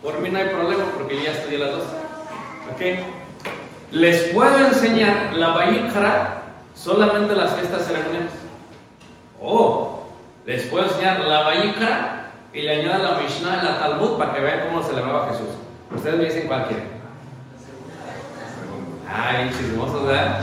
Por 0.00 0.20
mí 0.20 0.28
no 0.28 0.38
hay 0.38 0.50
problema 0.50 0.84
porque 0.94 1.20
ya 1.20 1.32
estudié 1.32 1.58
las 1.58 1.72
dos. 1.72 1.84
¿Ok? 2.72 2.82
les 3.92 4.32
puedo 4.32 4.66
enseñar 4.66 5.34
la 5.34 5.48
Bayikra 5.50 6.42
solamente 6.74 7.34
las 7.34 7.54
fiestas 7.54 7.86
ceremoniales. 7.86 8.32
O 9.40 10.06
les 10.44 10.64
puedo 10.64 10.86
enseñar 10.86 11.20
la 11.20 11.42
Bayikra 11.42 12.15
y 12.56 12.62
le 12.62 12.80
añado 12.80 13.02
la 13.02 13.18
Mishnah 13.20 13.60
y 13.60 13.66
la 13.66 13.78
Talmud 13.78 14.16
para 14.16 14.32
que 14.32 14.40
vean 14.40 14.60
cómo 14.66 14.82
celebraba 14.82 15.28
Jesús. 15.28 15.48
Ustedes 15.94 16.16
me 16.16 16.24
dicen 16.24 16.46
cuál 16.46 16.66
quieren. 16.66 16.88
Ay, 19.06 19.50
chismosos, 19.50 20.06
¿verdad? 20.06 20.40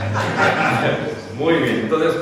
Muy 1.38 1.54
bien, 1.54 1.80
entonces, 1.80 2.14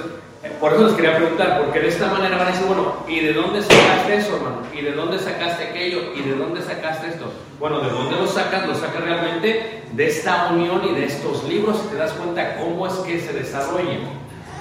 por 0.58 0.72
eso 0.72 0.86
les 0.86 0.94
quería 0.94 1.16
preguntar, 1.18 1.60
porque 1.62 1.80
de 1.80 1.88
esta 1.88 2.06
manera 2.06 2.38
van 2.38 2.48
a 2.48 2.50
decir, 2.52 2.66
bueno, 2.66 3.04
¿y 3.06 3.20
de 3.20 3.34
dónde 3.34 3.60
sacaste 3.60 4.16
eso, 4.16 4.36
hermano? 4.36 4.62
¿Y 4.72 4.80
de 4.80 4.92
dónde 4.92 5.18
sacaste 5.18 5.64
aquello? 5.64 6.14
¿Y 6.16 6.22
de 6.22 6.36
dónde 6.36 6.62
sacaste 6.62 7.08
esto? 7.08 7.30
Bueno, 7.60 7.80
¿de 7.80 7.90
dónde 7.90 8.16
lo 8.16 8.26
sacas? 8.26 8.66
Lo 8.66 8.74
sacas 8.74 9.04
realmente 9.04 9.82
de 9.92 10.08
esta 10.08 10.48
unión 10.52 10.80
y 10.90 10.94
de 10.94 11.04
estos 11.04 11.44
libros 11.44 11.82
y 11.84 11.88
te 11.90 11.96
das 11.96 12.12
cuenta 12.12 12.56
cómo 12.56 12.86
es 12.86 12.94
que 12.94 13.20
se 13.20 13.34
desarrolla. 13.34 13.98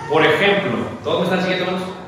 Por 0.10 0.26
ejemplo, 0.26 0.72
¿todos 1.06 1.20
me 1.20 1.24
están 1.24 1.42
siguiendo, 1.42 1.66
hermanos? 1.68 2.01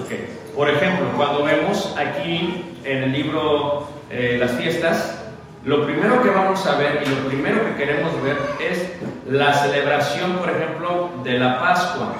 Ok. 0.00 0.54
Por 0.56 0.68
ejemplo, 0.68 1.06
cuando 1.16 1.44
vemos 1.44 1.94
aquí 1.98 2.64
en 2.84 3.02
el 3.04 3.12
libro 3.12 3.88
eh, 4.10 4.36
Las 4.38 4.52
fiestas, 4.52 5.18
lo 5.64 5.84
primero 5.84 6.22
que 6.22 6.30
vamos 6.30 6.66
a 6.66 6.76
ver 6.76 7.02
y 7.06 7.08
lo 7.08 7.28
primero 7.28 7.64
que 7.64 7.76
queremos 7.76 8.10
ver 8.22 8.36
es 8.60 8.88
la 9.28 9.54
celebración, 9.54 10.32
por 10.38 10.50
ejemplo, 10.50 11.10
de 11.22 11.38
la 11.38 11.60
Pascua. 11.60 12.14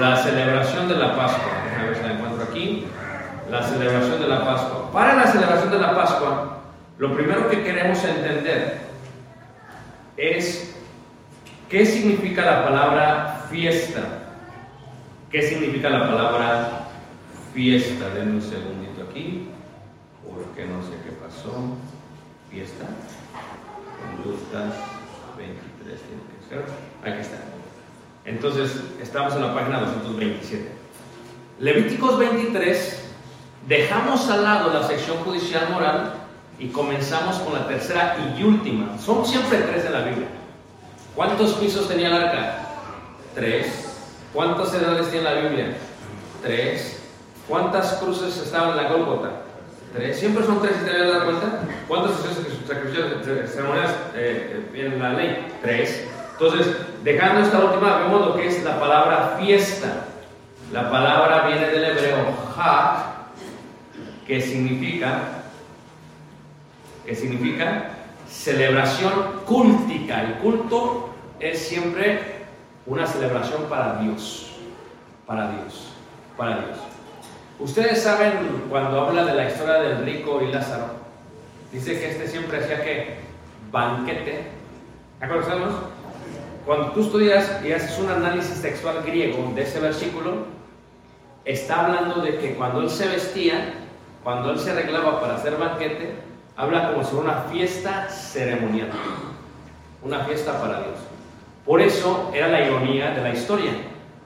La 0.00 0.16
celebración 0.16 0.88
de 0.88 0.96
la 0.96 1.16
Pascua. 1.16 1.52
Déjame 1.64 1.90
ver 1.90 2.02
la 2.02 2.12
encuentro 2.12 2.44
aquí. 2.48 2.86
La 3.50 3.62
celebración 3.62 4.20
de 4.20 4.28
la 4.28 4.44
Pascua. 4.44 4.90
Para 4.92 5.14
la 5.14 5.26
celebración 5.26 5.70
de 5.70 5.78
la 5.78 5.94
Pascua, 5.94 6.58
lo 6.98 7.14
primero 7.14 7.48
que 7.50 7.62
queremos 7.62 8.02
entender 8.04 8.78
es 10.16 10.74
qué 11.68 11.84
significa 11.84 12.42
la 12.44 12.64
palabra 12.64 13.46
fiesta. 13.50 14.00
¿Qué 15.30 15.42
significa 15.42 15.88
la 15.88 16.06
palabra 16.08 16.81
fiesta? 17.52 18.08
Denme 18.10 18.34
un 18.34 18.42
segundito 18.42 19.02
aquí, 19.08 19.48
porque 20.24 20.66
no 20.66 20.82
sé 20.82 20.90
qué 21.04 21.12
pasó 21.12 21.76
fiesta. 22.50 22.86
Conductas 24.16 24.74
23 25.36 26.00
tiene 26.02 26.64
que. 26.64 27.10
Aquí 27.10 27.20
está. 27.20 27.38
Entonces, 28.24 28.80
estamos 29.00 29.34
en 29.34 29.42
la 29.42 29.54
página 29.54 29.80
227. 29.80 30.70
Levíticos 31.58 32.18
23, 32.18 33.04
dejamos 33.68 34.28
al 34.28 34.44
lado 34.44 34.72
la 34.72 34.86
sección 34.86 35.18
judicial 35.18 35.70
moral 35.70 36.14
y 36.58 36.68
comenzamos 36.68 37.36
con 37.38 37.54
la 37.54 37.66
tercera 37.66 38.16
y 38.38 38.42
última. 38.42 38.98
Son 38.98 39.24
siempre 39.26 39.58
tres 39.58 39.84
en 39.84 39.92
la 39.92 40.02
Biblia. 40.02 40.28
¿Cuántos 41.14 41.54
pisos 41.54 41.88
tenía 41.88 42.08
el 42.08 42.14
arca? 42.14 42.68
Tres. 43.34 43.88
¿Cuántas 44.32 44.72
edades 44.74 45.10
tiene 45.10 45.24
la 45.24 45.34
Biblia? 45.34 45.76
Tres. 46.42 47.01
¿Cuántas 47.48 47.94
cruces 47.94 48.36
estaban 48.38 48.70
en 48.70 48.76
la 48.76 48.88
Gólgota? 48.88 49.30
Tres. 49.92 50.18
Siempre 50.18 50.44
son 50.44 50.62
tres, 50.62 50.76
si 50.78 50.84
te 50.84 50.98
dado 50.98 51.24
cuenta. 51.24 51.60
¿Cuántas 51.86 52.16
sacrificios 52.66 53.24
ceremoniales 53.52 53.90
eh, 54.14 54.70
en 54.74 54.98
la 54.98 55.12
ley? 55.12 55.48
Tres. 55.60 56.08
Entonces, 56.32 56.74
dejando 57.04 57.42
esta 57.42 57.58
última, 57.58 57.98
vemos 57.98 58.26
lo 58.26 58.36
que 58.36 58.48
es 58.48 58.64
la 58.64 58.80
palabra 58.80 59.36
fiesta. 59.40 60.06
La 60.72 60.90
palabra 60.90 61.46
viene 61.46 61.66
del 61.66 61.84
hebreo 61.84 62.34
ha, 62.56 63.26
que 64.26 64.40
significa, 64.40 65.42
que 67.04 67.14
significa 67.14 67.90
celebración 68.26 69.12
cultica. 69.44 70.22
El 70.22 70.34
culto 70.38 71.10
es 71.38 71.58
siempre 71.58 72.46
una 72.86 73.06
celebración 73.06 73.64
para 73.64 73.98
Dios. 74.00 74.52
Para 75.26 75.50
Dios. 75.50 75.92
Para 76.36 76.56
Dios. 76.56 76.91
Ustedes 77.62 78.02
saben 78.02 78.64
cuando 78.68 79.02
habla 79.02 79.24
de 79.24 79.34
la 79.34 79.48
historia 79.48 79.74
del 79.74 80.04
rico 80.04 80.40
y 80.42 80.50
Lázaro, 80.50 80.86
dice 81.70 81.96
que 81.96 82.10
este 82.10 82.26
siempre 82.26 82.58
hacía 82.58 82.82
que 82.82 83.18
banquete. 83.70 84.50
¿De? 85.20 85.28
Cuando 86.66 86.90
tú 86.90 87.02
estudias 87.02 87.60
y 87.64 87.70
haces 87.70 87.96
un 88.00 88.10
análisis 88.10 88.60
textual 88.60 89.04
griego 89.06 89.52
de 89.54 89.62
ese 89.62 89.78
versículo, 89.78 90.46
está 91.44 91.86
hablando 91.86 92.16
de 92.20 92.36
que 92.38 92.56
cuando 92.56 92.80
él 92.80 92.90
se 92.90 93.06
vestía, 93.06 93.74
cuando 94.24 94.50
él 94.50 94.58
se 94.58 94.72
arreglaba 94.72 95.20
para 95.20 95.36
hacer 95.36 95.56
banquete, 95.56 96.16
habla 96.56 96.90
como 96.90 97.04
si 97.04 97.14
fuera 97.14 97.30
una 97.30 97.42
fiesta 97.42 98.08
ceremonial, 98.08 98.90
una 100.02 100.24
fiesta 100.24 100.60
para 100.60 100.78
Dios. 100.78 100.98
Por 101.64 101.80
eso 101.80 102.32
era 102.34 102.48
la 102.48 102.66
ironía 102.66 103.12
de 103.12 103.22
la 103.22 103.30
historia, 103.30 103.70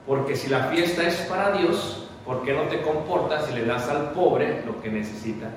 porque 0.07 0.35
si 0.35 0.47
la 0.47 0.69
fiesta 0.69 1.03
es 1.03 1.17
para 1.29 1.51
Dios, 1.51 2.06
¿por 2.27 2.43
qué 2.43 2.53
no 2.53 2.63
te 2.63 2.81
comportas 2.81 3.49
y 3.49 3.55
le 3.55 3.65
das 3.65 3.87
al 3.87 4.11
pobre 4.11 4.61
lo 4.65 4.81
que 4.81 4.89
necesita? 4.89 5.47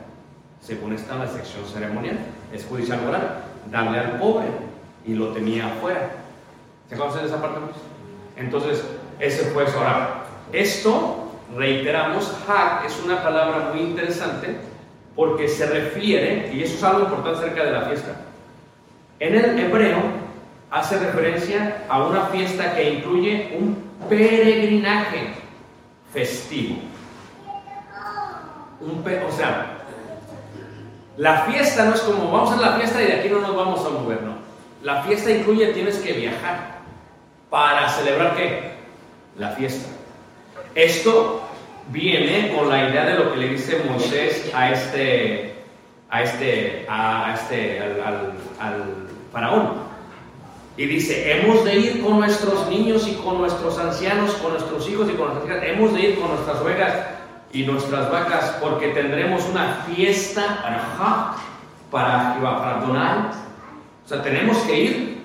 Según 0.61 0.94
está 0.94 1.16
la 1.16 1.26
sección 1.26 1.66
ceremonial, 1.66 2.18
es 2.52 2.64
judicial 2.64 3.02
moral, 3.02 3.42
darle 3.70 3.98
al 3.98 4.18
pobre 4.18 4.46
y 5.04 5.14
lo 5.14 5.28
tenía 5.30 5.66
afuera. 5.66 6.12
¿Se 6.88 6.96
conoce 6.96 7.26
esa 7.26 7.42
parte? 7.42 7.59
Entonces, 8.37 8.85
ese 9.18 9.42
eso. 9.42 9.78
Ahora, 9.78 10.24
esto, 10.52 11.33
reiteramos, 11.56 12.33
hak 12.46 12.85
es 12.87 13.02
una 13.04 13.22
palabra 13.22 13.72
muy 13.74 13.83
interesante 13.83 14.56
porque 15.16 15.48
se 15.48 15.66
refiere, 15.66 16.52
y 16.54 16.62
eso 16.62 16.76
es 16.76 16.85
algo 16.85 17.00
importante 17.00 17.40
acerca 17.40 17.64
de 17.64 17.72
la 17.72 17.83
fiesta. 17.83 18.12
En 19.18 19.35
el 19.35 19.59
hebreo 19.59 19.98
hace 20.70 20.98
referencia 20.98 21.85
a 21.88 22.04
una 22.04 22.26
fiesta 22.26 22.74
que 22.74 22.94
incluye 22.94 23.56
un 23.59 23.76
peregrinaje 24.09 25.40
festivo. 26.12 26.77
Un 28.81 29.03
pe 29.03 29.23
o 29.25 29.33
sea, 29.33 29.79
la 31.16 31.42
fiesta 31.42 31.85
no 31.85 31.94
es 31.94 32.01
como 32.01 32.31
vamos 32.31 32.53
a 32.53 32.57
la 32.57 32.77
fiesta 32.77 33.03
y 33.03 33.07
de 33.07 33.12
aquí 33.14 33.29
no 33.29 33.40
nos 33.40 33.55
vamos 33.55 33.85
a 33.85 33.90
mover, 33.90 34.23
no. 34.23 34.35
La 34.83 35.03
fiesta 35.03 35.31
incluye 35.31 35.73
tienes 35.75 35.99
que 35.99 36.14
viajar 36.14 36.79
para 37.51 37.88
celebrar 37.90 38.35
qué? 38.37 38.73
La 39.37 39.51
fiesta. 39.51 39.90
Esto 40.75 41.42
viene 41.88 42.55
con 42.57 42.70
la 42.70 42.88
idea 42.88 43.05
de 43.05 43.14
lo 43.14 43.33
que 43.33 43.38
le 43.38 43.49
dice 43.49 43.83
Moisés 43.88 44.51
a 44.55 44.70
este, 44.70 45.57
a 46.09 46.23
este, 46.23 46.87
a 46.88 47.35
este, 47.35 47.81
al, 47.81 48.01
al, 48.01 48.33
al 48.59 48.85
faraón. 49.33 49.89
Y 50.81 50.87
dice, 50.87 51.31
hemos 51.31 51.62
de 51.66 51.77
ir 51.77 52.03
con 52.03 52.21
nuestros 52.21 52.66
niños 52.71 53.07
y 53.07 53.12
con 53.16 53.37
nuestros 53.37 53.79
ancianos, 53.79 54.33
con 54.37 54.53
nuestros 54.53 54.88
hijos 54.88 55.11
y 55.11 55.12
con 55.12 55.27
nuestras 55.27 55.59
hijas, 55.59 55.62
hemos 55.69 55.93
de 55.93 56.01
ir 56.01 56.19
con 56.19 56.31
nuestras 56.31 56.59
ovejas 56.62 56.95
y 57.53 57.64
nuestras 57.64 58.11
vacas, 58.11 58.57
porque 58.62 58.88
tendremos 58.88 59.47
una 59.51 59.85
fiesta 59.95 60.62
para, 60.62 61.37
para, 61.90 62.40
para 62.40 62.81
Donald. 62.81 63.35
O 64.07 64.09
sea, 64.09 64.23
tenemos 64.23 64.57
que 64.61 64.81
ir, 64.81 65.19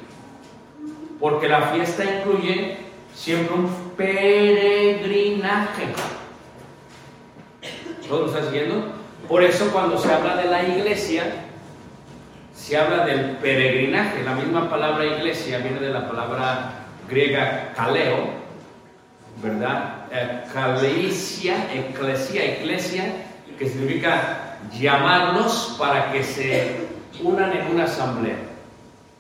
porque 1.22 1.48
la 1.48 1.62
fiesta 1.70 2.04
incluye 2.04 2.76
siempre 3.14 3.56
un 3.56 3.70
peregrinaje. 3.96 5.86
¿Todos 8.10 8.20
lo 8.20 8.28
están 8.28 8.52
siguiendo? 8.52 8.88
Por 9.30 9.42
eso 9.42 9.72
cuando 9.72 9.98
se 10.00 10.12
habla 10.12 10.36
de 10.36 10.50
la 10.50 10.64
iglesia, 10.64 11.46
se 12.56 12.78
habla 12.78 13.06
del 13.06 13.38
peregrinaje. 13.38 14.24
La 14.24 14.34
misma 14.34 14.70
palabra 14.70 15.06
iglesia 15.06 15.60
viene 15.60 15.80
de 15.80 15.90
la 15.90 16.08
palabra 16.08 16.72
griega 17.08 17.74
kaleo, 17.76 18.30
¿verdad? 19.44 20.06
Eh, 20.12 20.44
Kalesia, 20.54 21.74
eclesia, 21.74 22.60
iglesia, 22.62 23.14
que 23.60 23.68
significa 23.68 24.58
llamarlos 24.72 25.76
para 25.78 26.12
que 26.12 26.24
se 26.24 26.88
unan 27.22 27.52
en 27.52 27.68
una 27.68 27.84
asamblea. 27.84 28.38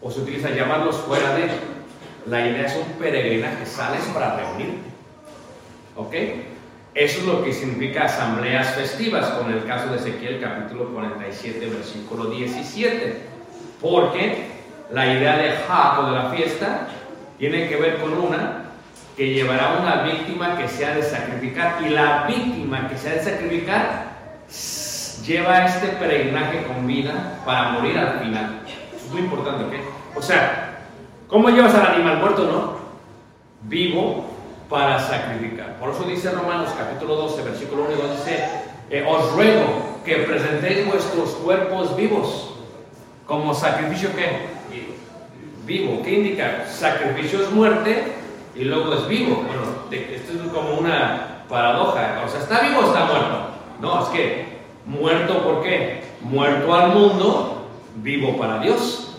O 0.01 0.09
se 0.09 0.21
utiliza 0.21 0.49
llamarlos 0.49 0.95
fuera 0.97 1.35
de. 1.35 1.49
La 2.27 2.47
idea 2.47 2.65
es 2.65 2.75
un 2.75 2.91
peregrinaje, 2.93 3.65
sales 3.65 4.01
para 4.13 4.37
reunir. 4.37 4.79
¿Ok? 5.95 6.13
Eso 6.95 7.19
es 7.19 7.25
lo 7.25 7.43
que 7.43 7.51
significa 7.51 8.05
asambleas 8.05 8.73
festivas, 8.73 9.27
con 9.31 9.51
el 9.51 9.65
caso 9.65 9.89
de 9.89 9.97
Ezequiel 9.97 10.39
capítulo 10.39 10.93
47, 10.93 11.65
versículo 11.65 12.27
17. 12.27 13.21
Porque 13.81 14.47
la 14.89 15.05
idea 15.05 15.35
de 15.35 15.57
Jacob 15.67 16.05
de 16.05 16.11
la 16.13 16.29
fiesta 16.29 16.87
tiene 17.37 17.67
que 17.67 17.75
ver 17.75 17.97
con 17.99 18.13
una 18.13 18.61
que 19.17 19.33
llevará 19.33 19.77
una 19.81 20.03
víctima 20.03 20.57
que 20.57 20.69
se 20.69 20.85
ha 20.85 20.95
de 20.95 21.03
sacrificar. 21.03 21.79
Y 21.85 21.89
la 21.89 22.23
víctima 22.27 22.87
que 22.87 22.97
se 22.97 23.09
ha 23.09 23.13
de 23.15 23.23
sacrificar 23.23 24.15
lleva 25.25 25.65
este 25.65 25.87
peregrinaje 25.87 26.63
con 26.63 26.87
vida 26.87 27.41
para 27.45 27.71
morir 27.71 27.97
al 27.97 28.21
final. 28.21 28.61
Es 28.95 29.11
muy 29.11 29.19
importante, 29.19 29.65
¿ok? 29.65 29.73
O 30.15 30.21
sea, 30.21 30.77
¿cómo 31.27 31.49
llevas 31.49 31.75
al 31.75 31.87
animal 31.87 32.19
muerto, 32.19 32.45
no? 32.45 32.77
Vivo 33.63 34.34
para 34.69 34.99
sacrificar. 34.99 35.77
Por 35.79 35.91
eso 35.91 36.03
dice 36.03 36.31
Romanos 36.31 36.71
capítulo 36.77 37.15
12, 37.15 37.43
versículo 37.43 37.83
1 37.83 37.91
y 37.91 37.95
2, 37.95 38.11
dice, 38.17 38.45
eh, 38.89 39.05
os 39.07 39.31
ruego 39.33 39.99
que 40.03 40.17
presentéis 40.17 40.85
vuestros 40.87 41.31
cuerpos 41.35 41.95
vivos 41.95 42.53
como 43.25 43.53
sacrificio 43.53 44.15
que 44.15 44.55
vivo. 45.65 46.01
¿Qué 46.03 46.13
indica? 46.13 46.65
Sacrificio 46.67 47.41
es 47.41 47.51
muerte 47.51 48.13
y 48.55 48.63
luego 48.63 48.93
es 48.93 49.07
vivo. 49.07 49.43
Bueno, 49.47 49.63
esto 49.91 50.33
es 50.33 50.51
como 50.51 50.79
una 50.79 51.43
paradoja. 51.49 52.21
O 52.25 52.29
sea, 52.29 52.39
¿está 52.41 52.61
vivo 52.61 52.81
o 52.81 52.85
está 52.85 53.05
muerto? 53.05 53.49
No, 53.81 54.03
es 54.03 54.09
que 54.09 54.45
muerto 54.85 55.43
¿por 55.43 55.63
qué? 55.63 56.03
Muerto 56.21 56.73
al 56.73 56.89
mundo, 56.89 57.67
vivo 57.95 58.37
para 58.37 58.59
Dios. 58.59 59.17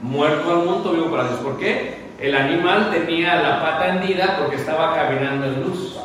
Muerto 0.00 0.50
al 0.50 0.64
mundo, 0.66 0.92
vivo 0.92 1.10
para 1.10 1.24
Dios. 1.28 1.40
¿Por 1.40 1.58
qué? 1.58 1.99
El 2.20 2.34
animal 2.34 2.90
tenía 2.90 3.36
la 3.36 3.62
pata 3.62 3.88
hendida 3.88 4.36
porque 4.38 4.56
estaba 4.56 4.94
caminando 4.94 5.46
en 5.46 5.62
luz. 5.62 5.96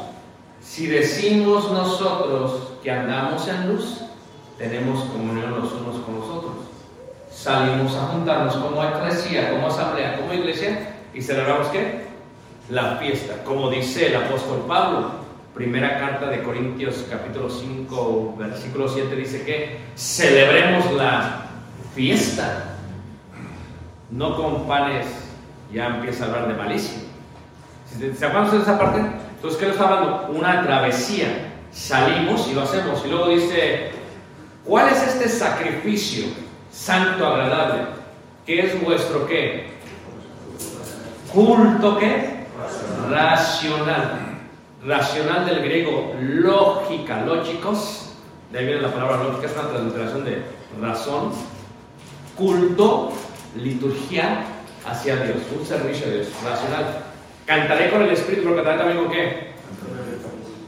Si 0.62 0.88
decimos 0.88 1.70
nosotros 1.70 2.72
que 2.82 2.90
andamos 2.90 3.46
en 3.50 3.74
luz, 3.74 4.00
tenemos 4.58 5.04
comunión 5.06 5.52
los 5.52 5.74
unos 5.74 5.98
con 6.06 6.20
los 6.20 6.30
otros. 6.30 6.54
Salimos 7.30 7.94
a 7.98 8.08
juntarnos 8.08 8.56
como 8.56 8.82
eclesia, 8.82 9.52
como 9.52 9.68
asamblea, 9.68 10.18
como 10.18 10.34
iglesia 10.34 10.96
y 11.14 11.22
celebramos 11.22 11.68
qué? 11.68 12.06
La 12.70 12.96
fiesta. 12.96 13.44
Como 13.44 13.70
dice 13.70 14.08
el 14.08 14.16
apóstol 14.16 14.64
Pablo, 14.66 15.12
primera 15.54 16.00
carta 16.00 16.28
de 16.28 16.42
Corintios 16.44 17.06
capítulo 17.10 17.50
5, 17.50 18.36
versículo 18.38 18.88
7 18.88 19.14
dice 19.18 19.44
que 19.44 19.80
celebremos 19.96 20.94
la 20.94 21.48
fiesta. 21.94 22.78
No 24.12 24.38
con 24.38 24.66
panes, 24.66 25.25
ya 25.72 25.88
empieza 25.88 26.26
a 26.26 26.28
hablar 26.28 26.48
de 26.48 26.54
malicia. 26.54 27.00
¿Se 28.18 28.26
acuerdan 28.26 28.52
de 28.52 28.58
esa 28.58 28.78
parte? 28.78 29.00
Entonces, 29.00 29.60
¿qué 29.60 29.68
nos 29.68 29.76
está 29.76 29.88
hablando? 29.88 30.28
Una 30.34 30.64
travesía. 30.64 31.52
Salimos 31.72 32.48
y 32.50 32.54
lo 32.54 32.64
hacemos. 32.64 33.04
Y 33.06 33.10
luego 33.10 33.30
dice, 33.30 33.92
¿cuál 34.64 34.90
es 34.90 35.02
este 35.04 35.30
sacrificio 35.30 36.26
santo, 36.72 37.26
agradable? 37.26 37.84
¿Qué 38.46 38.66
es 38.66 38.82
vuestro 38.82 39.26
qué? 39.28 39.68
Culto 41.34 41.98
qué? 41.98 42.46
Racional. 43.10 44.20
Racional 44.86 45.46
del 45.46 45.62
griego 45.64 46.16
lógica, 46.20 47.22
lógicos. 47.22 48.14
De 48.52 48.60
ahí 48.60 48.66
viene 48.66 48.82
la 48.82 48.92
palabra 48.92 49.24
lógica, 49.24 49.48
es 49.48 49.54
una 49.54 49.70
transliteración 49.70 50.26
de 50.26 50.44
razón. 50.82 51.32
Culto, 52.36 53.14
liturgia 53.56 54.55
hacia 54.86 55.18
Dios, 55.18 55.38
un 55.58 55.66
servicio 55.66 56.08
a 56.08 56.10
Dios, 56.12 56.28
racional. 56.44 57.04
Cantaré 57.46 57.90
con 57.90 58.02
el 58.04 58.12
Espíritu, 58.12 58.44
pero 58.44 58.56
cantaré 58.56 58.78
también 58.78 59.00
con 59.00 59.12
qué? 59.12 59.52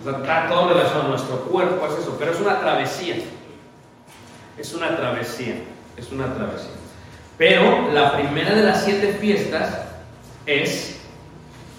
O 0.01 0.10
sea, 0.10 0.19
está 0.19 0.47
todo 0.47 0.69
relacionado 0.69 1.10
nuestro 1.10 1.38
cuerpo, 1.45 1.88
es 1.88 1.99
eso, 1.99 2.15
pero 2.19 2.32
es 2.32 2.39
una 2.39 2.60
travesía. 2.60 3.15
Es 4.58 4.73
una 4.73 4.95
travesía, 4.95 5.56
es 5.95 6.12
una 6.12 6.34
travesía. 6.34 6.71
Pero 7.38 7.91
la 7.93 8.17
primera 8.17 8.56
de 8.56 8.63
las 8.63 8.84
siete 8.84 9.13
fiestas 9.19 9.82
es 10.45 10.99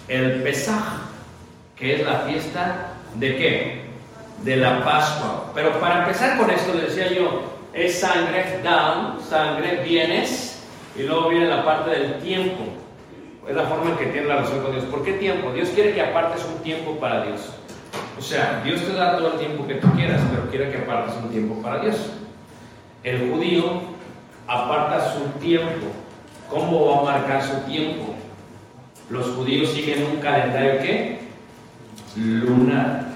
el 0.07 0.41
Pesaj, 0.43 0.83
que 1.75 1.95
es 1.95 2.05
la 2.05 2.19
fiesta 2.19 2.93
de 3.15 3.35
qué? 3.35 3.81
De 4.43 4.55
la 4.55 4.83
Pascua. 4.83 5.51
Pero 5.53 5.77
para 5.79 6.03
empezar 6.03 6.37
con 6.37 6.49
esto, 6.49 6.73
le 6.73 6.83
decía 6.83 7.11
yo, 7.11 7.43
es 7.73 7.99
sangre, 7.99 8.61
down, 8.63 9.19
sangre, 9.29 9.83
vienes, 9.83 10.48
y 10.99 11.03
luego 11.03 11.29
viene 11.29 11.47
la 11.47 11.63
parte 11.63 11.91
del 11.91 12.19
tiempo. 12.19 12.65
Es 13.47 13.55
la 13.55 13.63
forma 13.63 13.91
en 13.91 13.97
que 13.97 14.07
tiene 14.07 14.27
la 14.27 14.35
relación 14.35 14.61
con 14.61 14.73
Dios. 14.73 14.83
¿Por 14.85 15.03
qué 15.03 15.13
tiempo? 15.13 15.53
Dios 15.53 15.69
quiere 15.69 15.93
que 15.93 16.01
apartes 16.01 16.45
un 16.45 16.61
tiempo 16.61 16.99
para 16.99 17.23
Dios. 17.23 17.53
O 18.17 18.21
sea, 18.21 18.61
Dios 18.65 18.81
te 18.81 18.93
da 18.93 19.17
todo 19.17 19.33
el 19.33 19.39
tiempo 19.39 19.65
que 19.65 19.75
tú 19.75 19.89
quieras, 19.93 20.21
pero 20.29 20.49
quiere 20.49 20.69
que 20.69 20.79
apartes 20.79 21.15
un 21.23 21.29
tiempo 21.29 21.61
para 21.61 21.79
Dios. 21.79 21.95
El 23.03 23.31
judío 23.31 23.63
aparta 24.45 25.13
su 25.13 25.39
tiempo. 25.39 25.87
¿Cómo 26.49 26.85
va 26.87 26.99
a 26.99 27.17
marcar 27.17 27.43
su 27.43 27.55
tiempo? 27.61 28.13
Los 29.09 29.27
judíos 29.27 29.69
siguen 29.69 30.03
un 30.03 30.17
calendario 30.17 30.81
¿qué? 30.81 31.19
Lunar. 32.17 33.07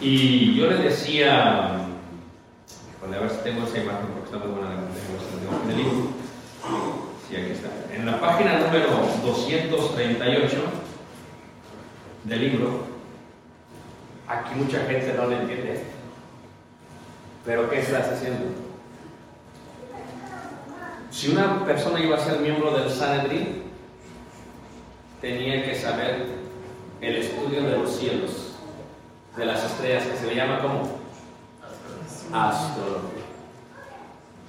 Y 0.00 0.54
yo 0.54 0.70
les 0.70 0.84
decía, 0.84 1.80
a 3.02 3.20
ver 3.20 3.28
si 3.30 3.42
tengo 3.42 3.64
esa 3.64 3.78
imagen 3.78 4.06
porque 4.14 4.24
está 4.26 4.38
muy 4.38 4.54
buena 4.54 4.70
la 4.70 4.76
tengo 4.76 5.64
en 5.64 5.70
el 5.70 5.76
libro. 5.76 6.19
Sí, 7.28 7.36
aquí 7.36 7.52
está. 7.52 7.68
En 7.94 8.06
la 8.06 8.20
página 8.20 8.58
número 8.58 8.88
238 9.24 10.56
del 12.24 12.40
libro, 12.40 12.84
aquí 14.26 14.54
mucha 14.56 14.80
gente 14.84 15.14
no 15.14 15.26
le 15.26 15.40
entiende. 15.40 15.84
Pero 17.44 17.70
¿qué 17.70 17.80
estás 17.80 18.08
haciendo? 18.08 18.46
Si 21.10 21.30
una 21.30 21.64
persona 21.64 22.00
iba 22.00 22.16
a 22.16 22.20
ser 22.20 22.40
miembro 22.40 22.70
del 22.78 22.90
Sanedrín, 22.90 23.62
tenía 25.20 25.64
que 25.64 25.74
saber 25.74 26.26
el 27.00 27.16
estudio 27.16 27.62
de 27.62 27.78
los 27.78 27.96
cielos, 27.96 28.54
de 29.36 29.46
las 29.46 29.64
estrellas, 29.64 30.04
que 30.04 30.16
se 30.16 30.26
le 30.26 30.34
llama 30.34 30.60
como 30.60 31.00
astronomía. 32.32 33.24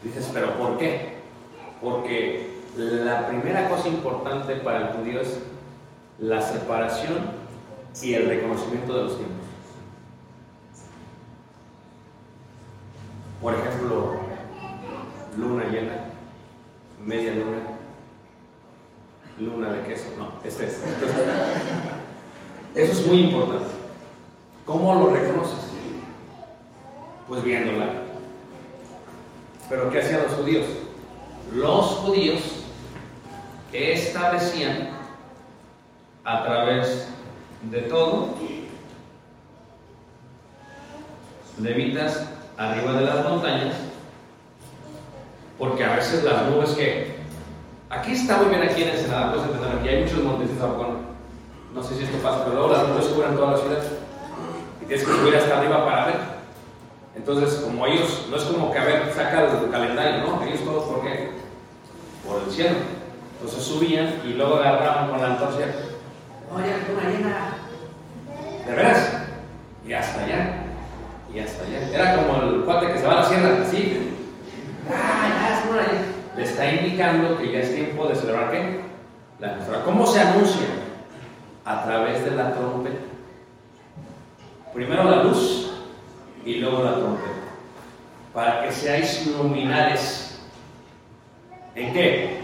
Dices, 0.03 0.29
¿pero 0.33 0.57
por 0.57 0.77
qué? 0.77 1.10
Porque 1.81 2.61
la 2.77 3.27
primera 3.27 3.67
cosa 3.67 3.87
importante 3.87 4.55
para 4.57 4.89
el 4.89 4.97
judío 4.97 5.21
es 5.21 5.39
la 6.19 6.41
separación 6.41 7.17
y 8.01 8.13
el 8.13 8.27
reconocimiento 8.27 8.93
de 8.93 9.03
los 9.03 9.17
tiempos. 9.17 9.37
Por 13.41 13.55
ejemplo, 13.55 14.19
luna 15.35 15.63
llena, 15.65 15.93
media 17.03 17.33
luna, 17.33 17.57
luna 19.39 19.73
de 19.73 19.83
queso. 19.87 20.05
No, 20.19 20.33
este 20.43 20.67
es. 20.67 20.79
Eso 22.75 22.91
es 22.91 23.07
muy 23.07 23.21
importante. 23.23 23.65
¿Cómo 24.65 24.93
lo 24.93 25.09
reconoces? 25.09 25.71
Pues 27.27 27.43
viéndola. 27.43 27.87
Pero 29.67 29.89
¿qué 29.89 29.99
hacían 29.99 30.23
los 30.23 30.33
judíos? 30.33 30.65
Los 31.51 31.85
judíos 31.85 32.41
establecían 33.73 34.89
a 36.23 36.43
través 36.45 37.09
de 37.63 37.81
todo 37.81 38.29
levitas 41.59 42.25
arriba 42.57 42.93
de 42.93 43.05
las 43.05 43.27
montañas, 43.27 43.75
porque 45.59 45.83
a 45.83 45.95
veces 45.95 46.23
las 46.23 46.47
nubes 46.47 46.69
que 46.71 47.17
aquí 47.89 48.13
está 48.13 48.37
muy 48.37 48.47
bien 48.47 48.63
aquí 48.63 48.83
en 48.83 48.89
Ensenada, 48.89 49.33
puedes 49.33 49.47
entender, 49.47 49.77
aquí 49.77 49.89
hay 49.89 50.03
muchos 50.03 50.23
montes 50.23 50.57
Zapopan. 50.57 51.11
No 51.73 51.83
sé 51.83 51.95
si 51.95 52.03
esto 52.03 52.17
pasa, 52.19 52.45
pero 52.45 52.59
luego 52.59 52.73
las 52.73 52.87
nubes 52.87 53.07
cubren 53.07 53.35
toda 53.35 53.51
la 53.51 53.57
ciudad 53.57 53.83
y 54.81 54.85
tienes 54.85 55.05
que 55.05 55.11
subir 55.11 55.35
hasta 55.35 55.59
arriba 55.59 55.85
para 55.85 56.05
ver. 56.05 56.15
Entonces, 57.15 57.59
como 57.59 57.85
ellos, 57.87 58.27
no 58.29 58.37
es 58.37 58.43
como 58.43 58.71
que 58.71 58.79
a 58.79 58.85
ver, 58.85 59.13
saca 59.13 59.43
el 59.43 59.69
calendario, 59.69 60.25
¿no? 60.25 60.43
Ellos 60.43 60.61
todos, 60.63 60.85
¿por 60.85 61.01
qué? 61.01 61.40
Por 62.25 62.43
el 62.43 62.51
cielo. 62.51 62.75
Entonces 63.33 63.63
subían 63.63 64.21
y 64.23 64.33
luego 64.33 64.55
agarraban 64.55 65.09
con 65.09 65.21
la 65.21 65.27
antorcha. 65.27 65.65
Oye, 66.53 66.73
luna 66.87 67.09
llena. 67.09 67.53
¿De 68.65 68.75
veras? 68.75 69.13
Y 69.87 69.93
hasta 69.93 70.23
allá. 70.23 70.53
Y 71.33 71.39
hasta 71.39 71.63
allá. 71.63 71.89
Era 71.91 72.15
como 72.17 72.43
el 72.43 72.61
cuate 72.61 72.93
que 72.93 72.99
se 72.99 73.07
va 73.07 73.13
a 73.13 73.15
la 73.21 73.25
sierra, 73.25 73.61
así. 73.61 74.15
Ah, 74.89 75.29
ya 75.41 75.57
es. 75.57 76.37
Le 76.37 76.43
está 76.43 76.71
indicando 76.71 77.37
que 77.37 77.51
ya 77.51 77.59
es 77.59 77.73
tiempo 77.73 78.07
de 78.07 78.15
celebrar 78.15 78.51
qué? 78.51 78.81
La 79.39 79.55
fiesta. 79.55 79.83
¿Cómo 79.83 80.05
se 80.05 80.21
anuncia? 80.21 80.67
A 81.65 81.83
través 81.83 82.23
de 82.23 82.31
la 82.31 82.53
trompeta. 82.53 83.05
Primero 84.73 85.03
la 85.03 85.23
luz 85.23 85.71
y 86.45 86.55
luego 86.55 86.83
la 86.83 86.95
trompeta. 86.95 87.29
Para 88.33 88.61
que 88.61 88.71
seáis 88.71 89.27
luminares. 89.27 90.30
¿En 91.75 91.93
qué? 91.93 92.37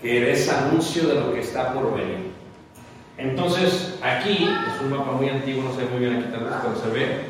Que 0.00 0.20
des 0.20 0.48
anuncio 0.48 1.08
de 1.08 1.14
lo 1.14 1.32
que 1.32 1.40
está 1.40 1.72
por 1.72 1.94
venir. 1.94 2.32
Entonces, 3.18 3.98
aquí 4.02 4.48
es 4.48 4.80
un 4.82 4.90
mapa 4.90 5.12
muy 5.12 5.28
antiguo, 5.28 5.64
no 5.64 5.74
sé 5.74 5.84
muy 5.86 6.00
bien 6.00 6.16
aquí 6.16 6.28
tal 6.32 6.44
vez, 6.44 6.54
pero 6.62 6.76
se 6.76 6.90
ve 6.90 7.20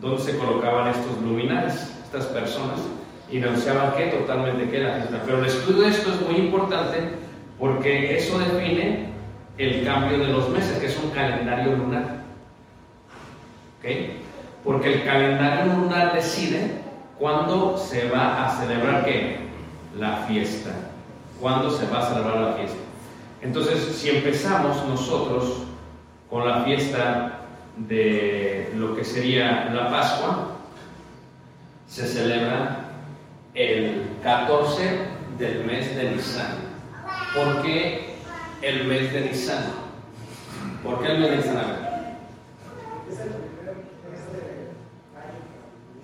dónde 0.00 0.22
se 0.22 0.38
colocaban 0.38 0.88
estos 0.88 1.20
luminares, 1.22 1.92
estas 2.04 2.26
personas, 2.26 2.80
y 3.30 3.42
anunciaban 3.42 3.92
que 3.94 4.06
totalmente 4.06 4.68
que 4.70 4.80
era. 4.80 5.08
Pero 5.24 5.38
el 5.38 5.46
estudio 5.46 5.82
de 5.82 5.88
esto 5.88 6.10
es 6.12 6.20
muy 6.28 6.36
importante 6.36 6.98
porque 7.58 8.16
eso 8.16 8.38
define 8.38 9.12
el 9.58 9.84
cambio 9.84 10.18
de 10.18 10.28
los 10.28 10.48
meses, 10.50 10.78
que 10.78 10.86
es 10.86 10.98
un 10.98 11.10
calendario 11.10 11.76
lunar. 11.76 12.22
¿Ok? 13.78 13.90
Porque 14.64 14.94
el 14.94 15.04
calendario 15.04 15.72
lunar 15.72 16.14
decide 16.14 16.70
cuándo 17.18 17.76
se 17.76 18.08
va 18.08 18.46
a 18.46 18.60
celebrar 18.60 19.04
qué? 19.04 19.36
La 19.98 20.24
fiesta. 20.28 20.70
¿Cuándo 21.40 21.70
se 21.70 21.86
va 21.86 22.00
a 22.00 22.08
celebrar 22.08 22.40
la 22.40 22.52
fiesta? 22.54 22.78
Entonces, 23.42 23.96
si 23.96 24.10
empezamos 24.10 24.84
nosotros 24.86 25.64
con 26.30 26.46
la 26.46 26.62
fiesta 26.62 27.40
de 27.76 28.72
lo 28.76 28.94
que 28.94 29.04
sería 29.04 29.70
la 29.72 29.90
Pascua, 29.90 30.56
se 31.88 32.06
celebra 32.06 32.86
el 33.54 34.08
14 34.22 34.98
del 35.38 35.64
mes 35.64 35.94
de 35.96 36.12
Nisan. 36.12 36.72
¿por 37.34 37.62
qué 37.62 38.14
el 38.62 38.84
mes 38.84 39.12
de 39.12 39.20
Nisan? 39.22 39.64
¿Por 40.82 41.02
qué 41.02 41.12
el 41.12 41.18
mes 41.20 41.30
de 41.30 41.36
Nisan? 41.36 41.88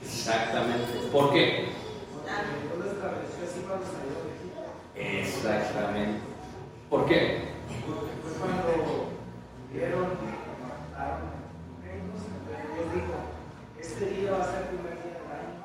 Exactamente. 0.03 1.09
¿Por 1.13 1.33
qué? 1.33 1.78
Exactamente. 4.95 6.21
¿Por 6.91 7.07
qué? 7.07 7.49
Fue 7.69 8.49
cuando 8.49 9.11
vieron, 9.73 10.09
mataron, 10.63 11.31
Dios 11.83 12.89
dijo, 12.95 13.15
este 13.81 14.05
día 14.07 14.33
va 14.33 14.39
a 14.39 14.45
ser 14.45 14.63
el 14.63 14.69
primer 14.69 14.95
día 15.03 15.15
del 15.19 15.31
año. 15.39 15.57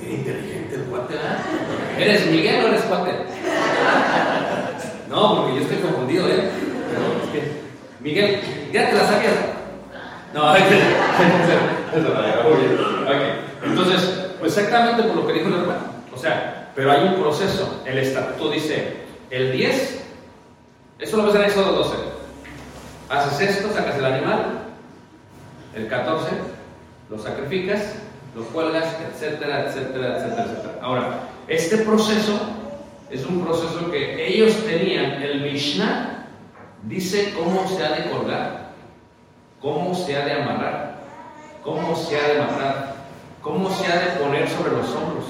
Qué 0.00 0.06
inteligente 0.14 0.74
el. 0.74 0.82
¿Eres 1.98 2.26
Miguel 2.26 2.64
o 2.64 2.68
eres 2.68 2.82
cuate? 2.82 3.12
No, 5.08 5.36
porque 5.36 5.56
yo 5.56 5.62
estoy 5.62 5.78
confundido, 5.78 6.28
¿eh? 6.28 6.50
Pero 6.90 7.22
es 7.22 7.30
que, 7.30 7.52
Miguel, 8.00 8.40
ya 8.72 8.90
te 8.90 8.96
la 8.96 9.06
sabías. 9.06 9.34
No, 10.32 10.56
es 10.56 10.62
verdad, 11.92 12.44
muy 12.44 12.60
bien. 12.60 12.78
Ok. 13.04 13.66
Entonces, 13.66 14.22
pues 14.40 14.56
exactamente 14.56 15.02
por 15.02 15.16
lo 15.16 15.26
que 15.26 15.34
dijo 15.34 15.48
el 15.48 15.54
hermano. 15.54 15.82
O 16.12 16.18
sea, 16.18 16.70
pero 16.74 16.90
hay 16.90 17.08
un 17.08 17.14
proceso. 17.20 17.82
El 17.84 17.98
estatuto 17.98 18.50
dice, 18.50 19.02
el 19.30 19.52
10, 19.52 20.04
eso 20.98 21.16
lo 21.18 21.24
ves 21.24 21.34
en 21.34 21.42
Éxodo 21.42 21.72
12. 21.72 21.96
Haces 23.10 23.50
esto, 23.50 23.72
sacas 23.74 23.96
el 23.96 24.04
animal, 24.06 24.62
el 25.74 25.86
14, 25.86 26.30
lo 27.10 27.18
sacrificas, 27.18 27.96
lo 28.34 28.44
cuelgas, 28.44 28.96
etcétera, 29.12 29.66
etcétera, 29.66 30.16
etcétera, 30.16 30.44
etcétera. 30.44 30.78
Ahora, 30.80 31.28
este 31.48 31.78
proceso 31.78 32.40
es 33.10 33.26
un 33.26 33.44
proceso 33.44 33.90
que 33.90 34.26
ellos 34.26 34.56
tenían, 34.64 35.22
el 35.22 35.42
Mishnah 35.42 36.26
dice 36.84 37.34
cómo 37.36 37.68
se 37.68 37.84
ha 37.84 37.92
de 37.92 38.10
colgar, 38.10 38.72
cómo 39.60 39.94
se 39.94 40.16
ha 40.16 40.24
de 40.24 40.32
amarrar, 40.32 41.02
cómo 41.62 41.94
se 41.94 42.18
ha 42.18 42.28
de 42.28 42.38
matar, 42.38 42.94
cómo 43.42 43.70
se 43.70 43.86
ha 43.86 44.00
de 44.00 44.20
poner 44.20 44.48
sobre 44.48 44.72
los 44.72 44.88
hombros. 44.94 45.24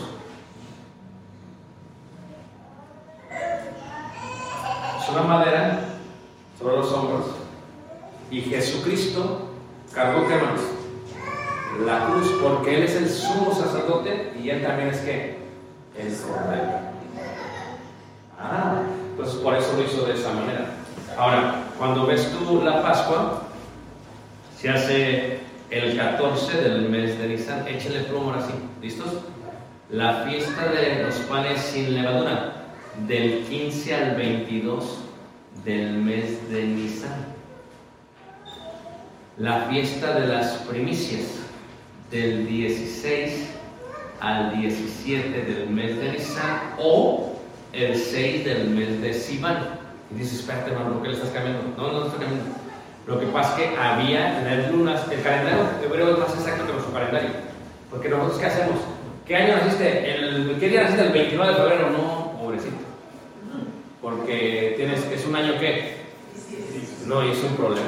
Es 5.03 5.09
una 5.09 5.22
madera 5.22 5.81
sobre 6.59 6.77
los 6.77 6.92
hombros 6.92 7.27
y 8.31 8.42
Jesucristo 8.42 9.48
cargó 9.92 10.29
qué 10.29 10.37
más? 10.37 10.61
la 11.81 12.07
cruz 12.07 12.31
porque 12.42 12.77
Él 12.77 12.83
es 12.85 12.94
el 12.96 13.09
sumo 13.09 13.53
sacerdote 13.55 14.33
y 14.40 14.51
Él 14.51 14.62
también 14.62 14.88
es 14.90 15.01
que 15.01 15.38
el 15.98 16.16
cordero. 16.16 16.92
Pues 19.22 19.35
por 19.37 19.54
eso 19.54 19.74
lo 19.76 19.85
hizo 19.85 20.04
de 20.04 20.14
esa 20.14 20.32
manera. 20.32 20.66
Ahora, 21.16 21.62
cuando 21.78 22.06
ves 22.06 22.28
tú 22.32 22.61
la 22.64 22.82
Pascua, 22.82 23.42
se 24.58 24.68
hace 24.68 25.38
el 25.70 25.96
14 25.96 26.61
del 26.61 26.88
mes 26.88 27.16
de 27.18 27.28
Nisan, 27.28 27.68
échale 27.68 28.00
plomo 28.00 28.32
ahora 28.32 28.44
sí, 28.44 28.52
¿listos? 28.80 29.20
La 29.90 30.24
fiesta 30.24 30.66
de 30.72 31.04
los 31.04 31.14
panes 31.30 31.61
sin 31.61 31.94
levadura, 31.94 32.64
del 33.06 33.44
15 33.44 33.94
al 33.94 34.16
22 34.16 34.98
del 35.64 35.92
mes 35.98 36.50
de 36.50 36.64
Nisan. 36.64 37.26
La 39.38 39.66
fiesta 39.70 40.18
de 40.18 40.26
las 40.26 40.52
primicias, 40.68 41.26
del 42.11 42.48
16 42.48 43.50
al 44.18 44.58
17 44.58 45.42
del 45.44 45.70
mes 45.70 45.96
de 45.96 46.12
Nisan 46.12 46.74
o 46.80 47.31
el 47.72 47.96
6 47.96 48.44
del 48.44 48.70
mes 48.70 49.00
de 49.00 49.14
Sivan. 49.14 49.80
Y 50.11 50.18
dices, 50.18 50.40
espérate, 50.40 50.70
hermano, 50.70 50.94
¿por 50.94 51.02
qué 51.02 51.08
le 51.08 51.14
estás 51.14 51.30
cambiando? 51.30 51.62
No, 51.76 51.92
no, 51.92 52.00
no 52.00 52.06
estoy 52.06 52.20
cambiando. 52.20 52.50
Lo 53.06 53.18
que 53.18 53.26
pasa 53.26 53.50
es 53.50 53.70
que 53.70 53.76
había 53.76 54.42
las 54.42 54.70
lunas, 54.70 55.00
el 55.11 55.22
calendario 55.22 55.64
hebreo 55.85 56.12
es 56.12 56.18
más 56.18 56.35
exacto 56.35 56.66
que 56.66 56.72
nuestro 56.72 56.92
calendario. 56.92 57.30
Porque 57.90 58.08
nosotros, 58.08 58.38
¿qué 58.38 58.46
hacemos? 58.46 58.76
¿Qué 59.26 59.37
año 59.37 59.56
naciste? 59.56 60.14
El, 60.14 60.56
¿Qué 60.61 60.68
día 60.68 60.82
naciste? 60.82 61.06
El 61.06 61.12
29 61.12 61.52
de 61.52 61.58
febrero. 61.58 61.90
No, 61.90 62.38
pobrecito. 62.38 62.76
Porque 64.00 64.74
tienes, 64.76 65.04
es 65.06 65.26
un 65.26 65.37
año 65.37 65.58
que. 65.58 66.02
No, 67.06 67.24
y 67.26 67.30
es 67.30 67.42
un 67.42 67.56
problema. 67.56 67.87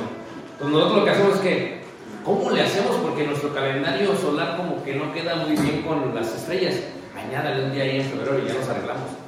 Entonces, 0.53 0.77
nosotros 0.77 0.99
lo 0.99 1.05
que 1.05 1.11
hacemos 1.11 1.35
es 1.35 1.41
que 1.41 1.85
¿Cómo 2.25 2.51
le 2.51 2.63
hacemos? 2.63 2.97
Porque 2.97 3.27
nuestro 3.27 3.53
calendario 3.53 4.17
solar 4.17 4.57
como 4.57 4.83
que 4.83 4.95
no 4.95 5.13
queda 5.13 5.37
muy 5.37 5.57
bien 5.57 5.83
con 5.83 6.15
las 6.15 6.35
estrellas. 6.35 6.77
Añádale 7.15 7.67
un 7.67 7.73
día 7.73 7.85
ahí 7.85 8.01
en 8.01 8.07
febrero 8.07 8.39
y 8.39 8.49
ya 8.49 8.55
nos 8.55 8.67
arreglamos. 8.67 9.24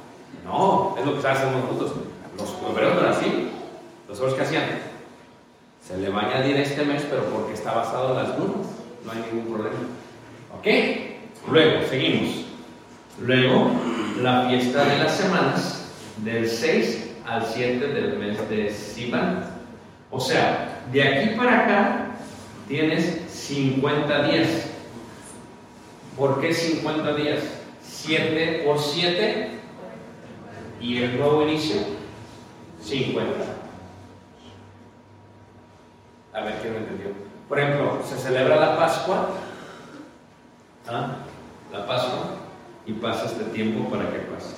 No, 0.47 0.95
es 0.97 1.05
lo 1.05 1.21
que 1.21 1.27
hacemos 1.27 1.63
nosotros. 1.63 1.91
Los 2.37 2.55
hebreos 2.69 2.95
no 2.95 3.01
eran 3.01 3.13
así. 3.13 3.49
Los 4.07 4.17
hebreos 4.17 4.37
que 4.37 4.43
hacían, 4.43 4.63
se 5.85 5.97
le 5.97 6.09
va 6.09 6.21
a 6.21 6.25
añadir 6.31 6.57
este 6.57 6.85
mes, 6.85 7.05
pero 7.09 7.25
porque 7.25 7.53
está 7.53 7.73
basado 7.73 8.11
en 8.11 8.23
las 8.23 8.39
lunas. 8.39 8.67
No 9.03 9.11
hay 9.11 9.25
ningún 9.31 9.53
problema. 9.53 9.77
¿Ok? 10.57 11.51
Luego, 11.51 11.85
seguimos. 11.89 12.45
Luego, 13.21 13.71
la 14.21 14.47
fiesta 14.47 14.85
de 14.85 14.97
las 14.99 15.17
semanas, 15.17 15.91
del 16.23 16.49
6 16.49 17.15
al 17.25 17.45
7 17.45 17.87
del 17.87 18.17
mes 18.17 18.49
de 18.49 18.71
Sivan. 18.71 19.45
O 20.09 20.19
sea, 20.19 20.83
de 20.91 21.03
aquí 21.03 21.35
para 21.35 21.65
acá 21.65 22.05
tienes 22.67 23.21
50 23.29 24.23
días. 24.23 24.47
¿Por 26.17 26.39
qué 26.39 26.53
50 26.53 27.15
días? 27.15 27.43
7 27.83 28.63
por 28.65 28.79
7 28.79 29.56
y 30.81 31.03
el 31.03 31.17
nuevo 31.17 31.43
inicio, 31.43 31.77
50. 32.81 33.29
A 36.33 36.41
ver 36.41 36.59
quién 36.61 36.73
me 36.73 36.79
entendió. 36.79 37.07
Por 37.49 37.59
ejemplo, 37.59 38.01
se 38.03 38.17
celebra 38.17 38.57
la 38.57 38.77
Pascua, 38.77 39.29
¿ah? 40.87 41.15
la 41.71 41.87
Pascua, 41.87 42.31
y 42.85 42.93
pasa 42.93 43.25
este 43.25 43.45
tiempo 43.45 43.89
para 43.89 44.11
que 44.11 44.19
pase. 44.19 44.55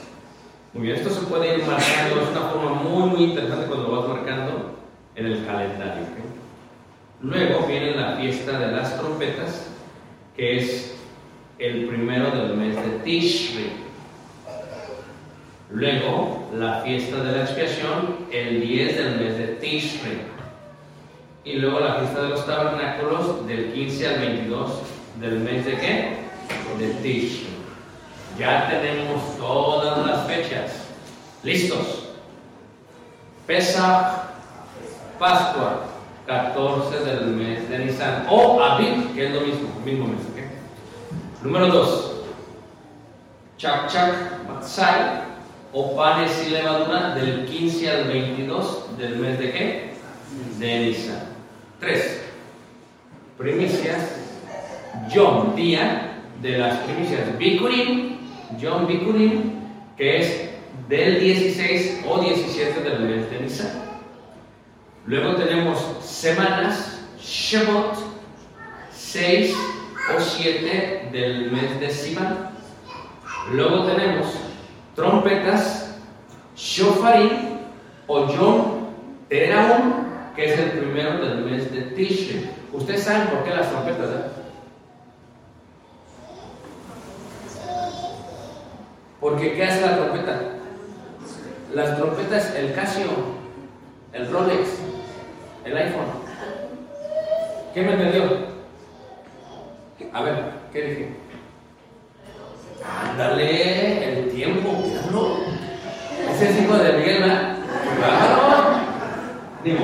Muy 0.73 0.83
bien, 0.83 0.97
esto 0.97 1.09
se 1.09 1.25
puede 1.25 1.57
ir 1.57 1.65
marcando, 1.65 2.21
es 2.21 2.29
una 2.29 2.49
forma 2.49 2.73
muy, 2.73 3.09
muy 3.09 3.23
interesante 3.23 3.67
cuando 3.67 3.87
lo 3.87 4.01
vas 4.01 4.09
marcando 4.09 4.75
en 5.15 5.25
el 5.25 5.45
calendario. 5.45 6.05
Luego 7.21 7.65
viene 7.67 7.95
la 7.95 8.15
fiesta 8.17 8.59
de 8.59 8.71
las 8.71 8.97
trompetas, 8.97 9.67
que 10.35 10.57
es 10.57 10.95
el 11.57 11.87
primero 11.87 12.31
del 12.31 12.55
mes 12.55 12.75
de 12.75 12.99
Tishri. 13.03 13.88
Luego 15.71 16.49
la 16.55 16.81
fiesta 16.81 17.17
de 17.23 17.31
la 17.31 17.43
expiación, 17.43 18.25
el 18.31 18.61
10 18.61 18.97
del 18.97 19.19
mes 19.19 19.37
de 19.37 19.47
Tishri. 19.59 20.21
Y 21.43 21.53
luego 21.53 21.79
la 21.79 21.95
fiesta 21.95 22.23
de 22.23 22.29
los 22.29 22.45
tabernáculos, 22.45 23.47
del 23.47 23.71
15 23.73 24.07
al 24.07 24.19
22 24.19 24.71
del 25.19 25.39
mes 25.39 25.65
de 25.65 25.77
qué? 25.77 26.17
De 26.79 26.89
Tishri. 27.01 27.49
Ya 28.37 28.67
tenemos 28.69 29.37
todas 29.37 30.05
las 30.05 30.25
fechas. 30.25 30.87
¿Listos? 31.43 32.09
Pesach, 33.45 34.29
Pascua, 35.19 35.85
14 36.25 36.99
del 36.99 37.27
mes 37.27 37.69
de 37.69 37.79
Nisan. 37.79 38.25
O 38.29 38.61
Aviv, 38.61 39.13
que 39.13 39.27
es 39.27 39.33
lo 39.33 39.41
mismo, 39.41 39.69
mismo 39.85 40.07
mes. 40.07 40.19
¿ok? 40.19 41.43
Número 41.43 41.67
2. 41.67 42.11
Chak 43.57 43.87
Chak 43.89 44.13
Matzai, 44.47 45.28
o 45.71 45.95
panes 45.95 46.31
y 46.47 46.51
levadura, 46.51 47.15
del 47.15 47.45
15 47.45 47.89
al 47.89 48.03
22 48.05 48.97
del 48.97 49.17
mes 49.17 49.39
de 49.39 49.51
qué? 49.51 49.93
De 50.57 50.79
Nisan. 50.79 51.29
3. 51.79 52.21
Primicias, 53.37 54.15
Yom, 55.13 55.55
día 55.55 56.21
de 56.41 56.57
las 56.57 56.77
primicias. 56.79 57.37
Bikurim, 57.37 58.17
Yom 58.59 58.87
Bikurim, 58.87 59.53
que 59.97 60.17
es 60.17 60.49
del 60.87 61.19
16 61.19 62.03
o 62.07 62.19
17 62.19 62.81
del 62.81 62.99
mes 63.01 63.29
de 63.29 63.39
Nisan. 63.39 63.89
Luego 65.05 65.35
tenemos 65.35 65.79
semanas, 66.01 66.99
Shemot, 67.21 67.95
6 68.91 69.55
o 70.15 70.19
7 70.19 71.09
del 71.11 71.51
mes 71.51 71.79
de 71.79 71.89
Sivan. 71.89 72.49
Luego 73.51 73.85
tenemos 73.85 74.27
trompetas, 74.99 75.95
Shofarim 76.57 77.59
o 78.07 78.27
Yom 78.27 78.87
Teraum, 79.29 79.93
que 80.35 80.45
es 80.45 80.59
el 80.59 80.71
primero 80.71 81.17
del 81.19 81.45
mes 81.45 81.71
de 81.71 81.81
Tishri. 81.95 82.49
Ustedes 82.73 83.03
saben 83.03 83.29
por 83.29 83.43
qué 83.43 83.51
las 83.51 83.69
trompetas, 83.69 83.99
¿verdad? 83.99 84.31
Porque 89.21 89.53
¿qué 89.53 89.63
hace 89.63 89.81
la 89.81 89.97
trompeta? 89.97 90.41
Las 91.73 91.97
trompetas, 91.97 92.55
el 92.55 92.73
Casio, 92.73 93.07
el 94.13 94.31
Rolex, 94.31 94.69
el 95.65 95.77
iPhone. 95.77 96.07
¿Qué 97.73 97.81
me 97.81 97.93
entendió? 97.93 98.23
A 100.13 100.21
ver, 100.21 100.51
¿qué 100.73 100.81
dije? 100.81 101.18
Ándale, 102.85 104.19
el 104.19 104.31
tiempo, 104.31 104.71
míralo. 104.71 105.37
Ese 106.31 106.49
es 106.49 106.61
hijo 106.61 106.77
de 106.77 106.93
Miguel, 106.93 107.21
¿verdad? 107.21 107.57
Claro. 107.97 108.79
Digo, 109.63 109.79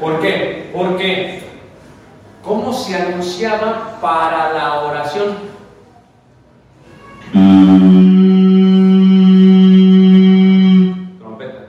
¿por 0.00 0.20
qué? 0.20 0.70
Porque, 0.72 1.42
¿cómo 2.42 2.72
se 2.72 2.96
anunciaba 2.96 3.98
para 4.00 4.52
la 4.52 4.82
oración? 4.84 5.36
Trompeta. 11.18 11.66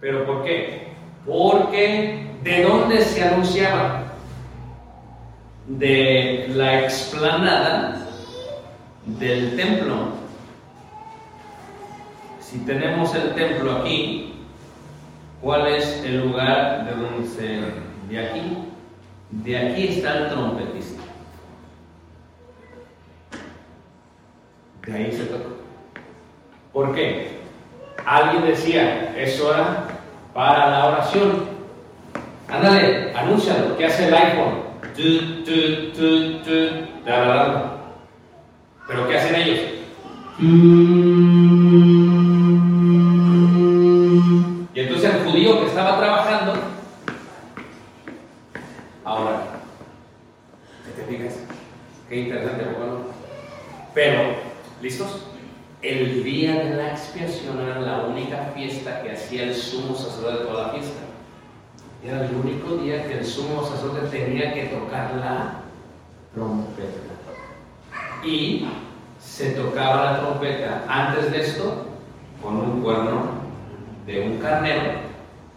¿Pero 0.00 0.24
por 0.24 0.44
qué? 0.44 0.92
Porque, 1.26 2.30
¿de 2.42 2.62
dónde 2.62 3.00
se 3.00 3.24
anunciaba? 3.24 4.02
De 5.66 6.46
la 6.54 6.82
explanada 6.82 8.03
del 9.06 9.56
templo. 9.56 10.24
Si 12.40 12.58
tenemos 12.60 13.14
el 13.14 13.34
templo 13.34 13.78
aquí, 13.78 14.34
¿cuál 15.40 15.66
es 15.66 16.02
el 16.04 16.20
lugar 16.20 16.84
de 16.84 16.90
donde 16.92 17.72
de 18.08 18.18
aquí? 18.18 18.58
De 19.30 19.58
aquí 19.58 19.88
está 19.88 20.18
el 20.18 20.28
trompetista. 20.28 21.02
De 24.86 24.92
ahí 24.92 25.12
se 25.12 25.24
toca. 25.24 25.48
¿Por 26.72 26.94
qué? 26.94 27.38
Alguien 28.04 28.44
decía, 28.44 29.14
es 29.16 29.40
hora 29.40 29.86
para 30.34 30.70
la 30.70 30.86
oración. 30.86 31.44
Ándale, 32.48 33.12
anúncialo. 33.14 33.76
¿Qué 33.76 33.86
hace 33.86 34.08
el 34.08 34.14
iPhone? 34.14 34.62
Tu, 34.94 35.44
tu, 35.44 35.92
tu, 35.92 36.42
tu. 36.44 37.73
¿Pero 38.86 39.08
qué 39.08 39.16
hacen 39.16 39.34
ellos? 39.36 39.60
Y 44.74 44.80
entonces 44.80 45.14
el 45.14 45.24
judío 45.24 45.60
que 45.60 45.66
estaba 45.66 45.98
trabajando, 45.98 46.54
ahora, 49.04 49.42
¿te 50.96 51.04
fijas? 51.04 51.34
Qué 52.08 52.16
interesante, 52.16 52.64
¿no? 52.64 53.06
Pero, 53.94 54.34
¿listos? 54.82 55.28
El 55.80 56.24
día 56.24 56.64
de 56.64 56.76
la 56.76 56.90
expiación 56.90 57.60
era 57.60 57.80
la 57.80 58.04
única 58.06 58.52
fiesta 58.54 59.02
que 59.02 59.12
hacía 59.12 59.44
el 59.44 59.54
sumo 59.54 59.94
sacerdote 59.94 60.38
de 60.38 60.44
toda 60.46 60.66
la 60.66 60.72
fiesta. 60.72 61.00
Era 62.04 62.26
el 62.26 62.34
único 62.34 62.76
día 62.76 63.06
que 63.06 63.18
el 63.18 63.24
sumo 63.24 63.64
sacerdote 63.64 64.08
tenía 64.08 64.52
que 64.52 64.64
tocar 64.64 65.14
la 65.14 65.60
trompeta. 66.34 67.13
Y 68.24 68.66
se 69.20 69.50
tocaba 69.50 70.12
la 70.12 70.20
trompeta 70.20 70.84
antes 70.88 71.30
de 71.30 71.40
esto 71.40 71.86
con 72.42 72.56
un 72.56 72.82
cuerno 72.82 73.22
de 74.06 74.20
un 74.28 74.38
carnero 74.38 74.92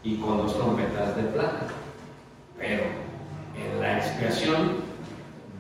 y 0.04 0.16
con 0.18 0.38
dos 0.38 0.56
trompetas 0.58 1.16
de 1.16 1.24
plata. 1.24 1.68
Pero 2.58 2.84
en 3.56 3.82
la 3.82 3.98
expiación 3.98 4.78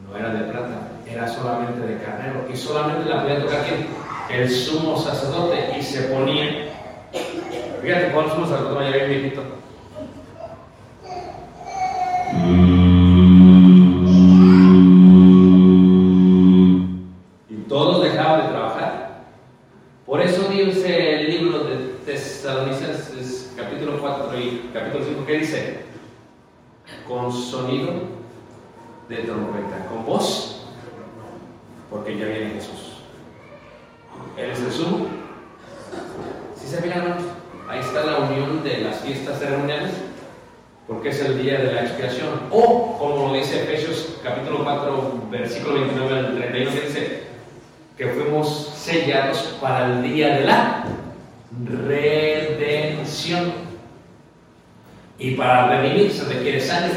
no 0.09 0.17
era 0.17 0.29
de 0.33 0.51
plata, 0.51 0.89
era 1.05 1.27
solamente 1.27 1.81
de 1.81 2.01
carnero 2.01 2.45
y 2.51 2.55
solamente 2.55 3.09
la 3.09 3.21
podía 3.23 3.41
tocar 3.41 3.65
quién? 3.65 3.87
El 4.29 4.49
sumo 4.49 4.97
sacerdote 4.97 5.75
y 5.77 5.81
se 5.81 6.03
ponía. 6.03 6.69
Fíjate 7.81 8.07
el 8.07 8.29
sumo 8.31 8.45
sacerdote 8.47 8.91
ya 8.99 9.05
viejito. 9.05 9.43
Y 17.49 17.55
todos 17.69 18.03
dejaban 18.03 18.41
de 18.43 18.47
trabajar. 18.49 19.23
Por 20.05 20.21
eso 20.21 20.47
dice 20.49 21.15
el 21.21 21.29
libro 21.29 21.59
de 21.65 21.75
Tesalonicenses, 22.05 23.53
capítulo 23.57 23.99
4 23.99 24.37
y 24.39 24.69
capítulo 24.73 25.05
5, 25.05 25.25
que 25.25 25.37
dice: 25.39 25.79
Con 27.07 27.31
sonido 27.31 27.91
de 29.09 29.17
trompeta, 29.17 29.85
con 29.89 30.05
voz, 30.05 30.65
porque 31.89 32.17
ya 32.17 32.25
viene 32.25 32.51
Jesús. 32.55 32.97
Él 34.37 34.51
es 34.51 34.59
el 34.59 34.71
sumo. 34.71 35.07
¿Sí 36.55 36.67
se 36.67 36.81
fijan, 36.81 36.99
hermanos? 37.01 37.23
Ahí 37.69 37.79
está 37.79 38.03
la 38.05 38.17
unión 38.19 38.63
de 38.63 38.77
las 38.79 39.01
fiestas 39.01 39.39
ceremoniales, 39.39 39.91
porque 40.87 41.09
es 41.09 41.19
el 41.21 41.41
día 41.41 41.59
de 41.59 41.73
la 41.73 41.81
expiación. 41.81 42.29
O, 42.51 42.97
como 42.97 43.27
lo 43.27 43.33
dice 43.33 43.63
Efesios 43.63 44.19
capítulo 44.23 44.63
4, 44.63 45.21
versículo 45.29 45.73
29 45.81 46.19
al 46.19 46.35
31, 46.37 46.71
que 46.71 46.81
dice 46.81 47.23
que 47.97 48.07
fuimos 48.09 48.73
sellados 48.75 49.57
para 49.59 49.85
el 49.87 50.03
día 50.03 50.35
de 50.35 50.45
la 50.45 50.83
redención. 51.65 53.51
Y 55.17 55.31
para 55.31 55.67
redimir 55.81 56.11
se 56.13 56.25
requiere 56.25 56.61
sangre. 56.61 56.95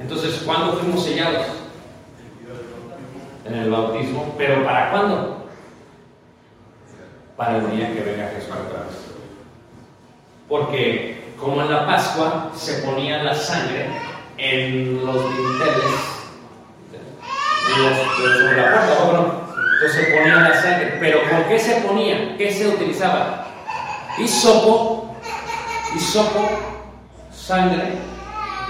Entonces, 0.00 0.42
¿cuándo 0.44 0.72
fuimos 0.74 1.04
sellados? 1.04 1.46
En 3.46 3.54
el 3.54 3.70
bautismo. 3.70 4.34
¿Pero 4.36 4.64
para 4.64 4.90
cuándo? 4.90 5.36
para 7.36 7.56
el 7.56 7.70
día 7.74 7.90
que 7.94 8.00
venga 8.02 8.28
Jesús 8.34 8.50
otra 8.50 8.80
vez. 8.80 8.96
Porque 10.46 11.32
como 11.40 11.62
en 11.62 11.70
la 11.70 11.86
Pascua 11.86 12.50
se 12.54 12.82
ponía 12.82 13.22
la 13.22 13.34
sangre 13.34 13.86
en 14.36 15.02
los 15.06 15.14
dinteles 15.14 15.74
de 15.74 15.82
los- 15.82 16.20
de 16.92 16.98
sobre 17.70 18.56
la 18.56 18.72
puerta, 18.72 19.04
¿o 19.04 19.12
no? 19.12 19.40
Entonces 19.74 19.92
se 19.92 20.04
ponía 20.12 20.36
la 20.36 20.62
sangre. 20.62 20.96
Pero 21.00 21.18
¿con 21.28 21.44
qué 21.44 21.58
se 21.58 21.80
ponía? 21.80 22.36
¿Qué 22.36 22.52
se 22.52 22.68
utilizaba? 22.68 23.46
Hisopo, 24.18 25.16
hisopo, 25.94 26.50
sangre, 27.32 27.94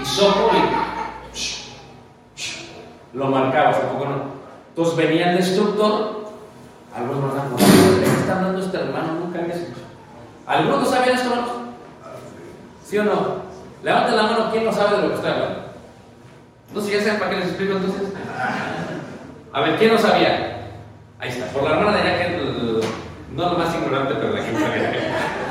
hisopo 0.01 0.51
y 0.53 0.57
lo 3.17 3.27
marcabas, 3.27 3.81
tampoco 3.81 4.05
no. 4.05 4.23
Entonces 4.69 4.95
venía 4.95 5.31
el 5.31 5.37
destructor 5.37 6.21
algunos 6.95 7.33
por 7.33 7.59
¿de 7.59 8.03
qué 8.03 8.19
está 8.19 8.35
hablando 8.35 8.61
este 8.61 8.77
hermano? 8.77 9.13
Nunca 9.13 9.39
había 9.39 9.53
escuchado. 9.53 9.85
¿Algunos 10.45 10.81
no 10.81 10.85
sabían 10.85 11.15
esto? 11.15 11.29
¿Sí 12.85 12.97
o 12.97 13.03
no? 13.03 13.41
Levanten 13.83 14.15
la 14.15 14.23
mano, 14.23 14.51
¿quién 14.51 14.65
no 14.65 14.73
sabe 14.73 14.97
de 14.97 15.03
lo 15.03 15.09
que 15.09 15.15
estoy 15.15 15.31
hablando? 15.31 15.61
No 16.73 16.81
sé, 16.81 16.91
ya 16.91 17.03
saben 17.03 17.19
para 17.19 17.31
qué 17.31 17.37
les 17.37 17.47
explico 17.47 17.77
entonces. 17.77 18.13
A 19.53 19.61
ver, 19.61 19.77
¿quién 19.77 19.93
no 19.93 19.97
sabía? 19.99 20.57
Ahí 21.19 21.29
está. 21.29 21.45
Por 21.47 21.63
la 21.63 21.77
hermana 21.77 22.01
que 22.01 22.25
el- 22.35 22.81
no 23.35 23.51
lo 23.53 23.57
más 23.57 23.73
ignorante, 23.75 24.13
pero 24.15 24.33
la 24.33 24.45
que 24.45 24.53
sabía. 24.53 24.91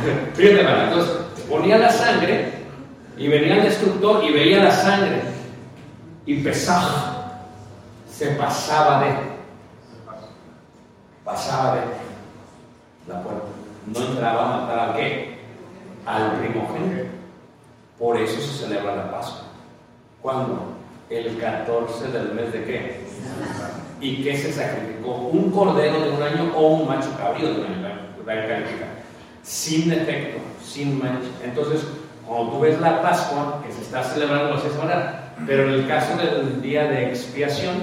Fíjate, 0.35 0.61
hermano. 0.61 0.83
Entonces, 0.85 1.17
ponía 1.49 1.79
la 1.79 1.91
sangre 1.91 2.53
y 3.17 3.29
venía 3.29 3.57
el 3.57 3.63
destructor 3.65 4.25
y 4.25 4.33
veía 4.33 4.65
la 4.65 4.71
sangre 4.71 5.23
y 6.27 6.43
pesaba. 6.43 7.17
Se 8.11 8.27
pasaba 8.33 9.03
de 9.05 9.11
pasaba 11.25 11.75
de 11.77 11.81
la 13.13 13.23
puerta. 13.23 13.45
No 13.87 14.01
entraba 14.01 14.43
a 14.55 14.61
matar 14.61 14.79
al 14.91 14.97
qué? 14.97 15.39
Al 16.07 16.33
primogénito. 16.39 17.09
Por 17.99 18.17
eso 18.19 18.41
se 18.41 18.65
celebra 18.65 18.97
la 18.97 19.11
Pascua. 19.11 19.43
¿Cuándo? 20.23 20.75
El 21.09 21.39
14 21.39 22.09
del 22.09 22.33
mes 22.35 22.53
de 22.53 22.65
qué? 22.65 23.01
¿Y 24.01 24.23
qué 24.23 24.37
se 24.37 24.53
sacrificó? 24.53 25.15
¿Un 25.33 25.51
cordero 25.51 26.01
de 26.01 26.11
un 26.11 26.23
año 26.23 26.53
o 26.57 26.69
un 26.69 26.89
macho 26.89 27.11
cabrío 27.19 27.49
de 27.49 27.61
un 27.61 27.67
año? 27.67 28.01
La 28.27 28.47
califica. 28.47 28.87
Sin 29.43 29.91
defecto, 29.91 30.41
sin 30.65 30.99
mancha. 30.99 31.29
Entonces, 31.45 31.83
cuando 32.27 32.53
tú 32.53 32.61
ves 32.61 32.81
la 32.81 33.03
Pascua, 33.03 33.63
que 33.67 33.73
se 33.73 33.83
está 33.83 34.03
celebrando, 34.05 34.59
sé 34.61 34.71
celebrar. 34.71 35.35
Pero 35.47 35.65
en 35.65 35.71
el 35.71 35.89
caso 35.89 36.17
del 36.17 36.63
día 36.63 36.85
de 36.85 37.09
expiación, 37.09 37.75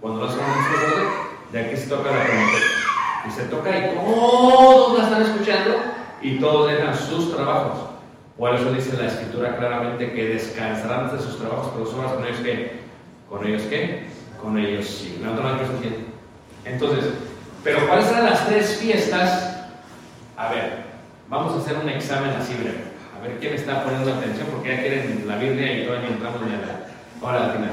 cuando 0.00 0.24
hacemos 0.24 0.46
de 1.52 1.60
aquí 1.60 1.76
se 1.76 1.86
toca 1.86 2.10
la. 2.10 3.28
Y 3.28 3.30
se 3.30 3.44
toca 3.44 3.70
y 3.70 3.94
todos 3.94 4.98
la 4.98 5.04
están 5.04 5.22
escuchando 5.22 5.76
y 6.20 6.38
todos 6.40 6.72
dejan 6.72 6.96
sus 6.96 7.34
trabajos. 7.34 7.78
Por 8.36 8.54
eso 8.54 8.72
dice 8.72 8.96
la 8.96 9.06
escritura 9.06 9.56
claramente 9.56 10.12
que 10.12 10.28
descansarán 10.30 11.16
de 11.16 11.22
sus 11.22 11.38
trabajos, 11.38 11.70
pero 11.74 11.86
son 11.86 12.04
con 12.04 12.24
ellos 12.24 12.40
que, 12.40 12.80
con 13.28 13.46
ellos 13.46 13.62
qué, 13.68 14.08
con 14.42 14.58
ellos 14.58 14.86
sí. 14.86 15.20
La 15.22 15.32
otra. 15.32 15.58
Entonces, 16.64 17.04
pero 17.64 17.86
¿cuáles 17.86 18.08
eran 18.08 18.24
las 18.24 18.46
tres 18.46 18.76
fiestas? 18.78 19.68
A 20.36 20.50
ver, 20.50 20.84
vamos 21.28 21.54
a 21.54 21.58
hacer 21.58 21.76
un 21.76 21.88
examen 21.88 22.30
así 22.30 22.54
breve. 22.54 22.92
A 23.16 23.22
ver 23.22 23.38
quién 23.38 23.54
está 23.54 23.84
poniendo 23.84 24.12
atención 24.12 24.48
porque 24.50 24.70
ya 24.70 24.80
quieren 24.80 25.24
la 25.26 25.36
Biblia 25.36 25.72
y 25.72 25.86
todavía 25.86 26.08
entramos 26.08 26.40
ni 26.42 26.54
a 26.54 26.58
la 26.58 27.28
hora 27.28 27.52
final. 27.52 27.70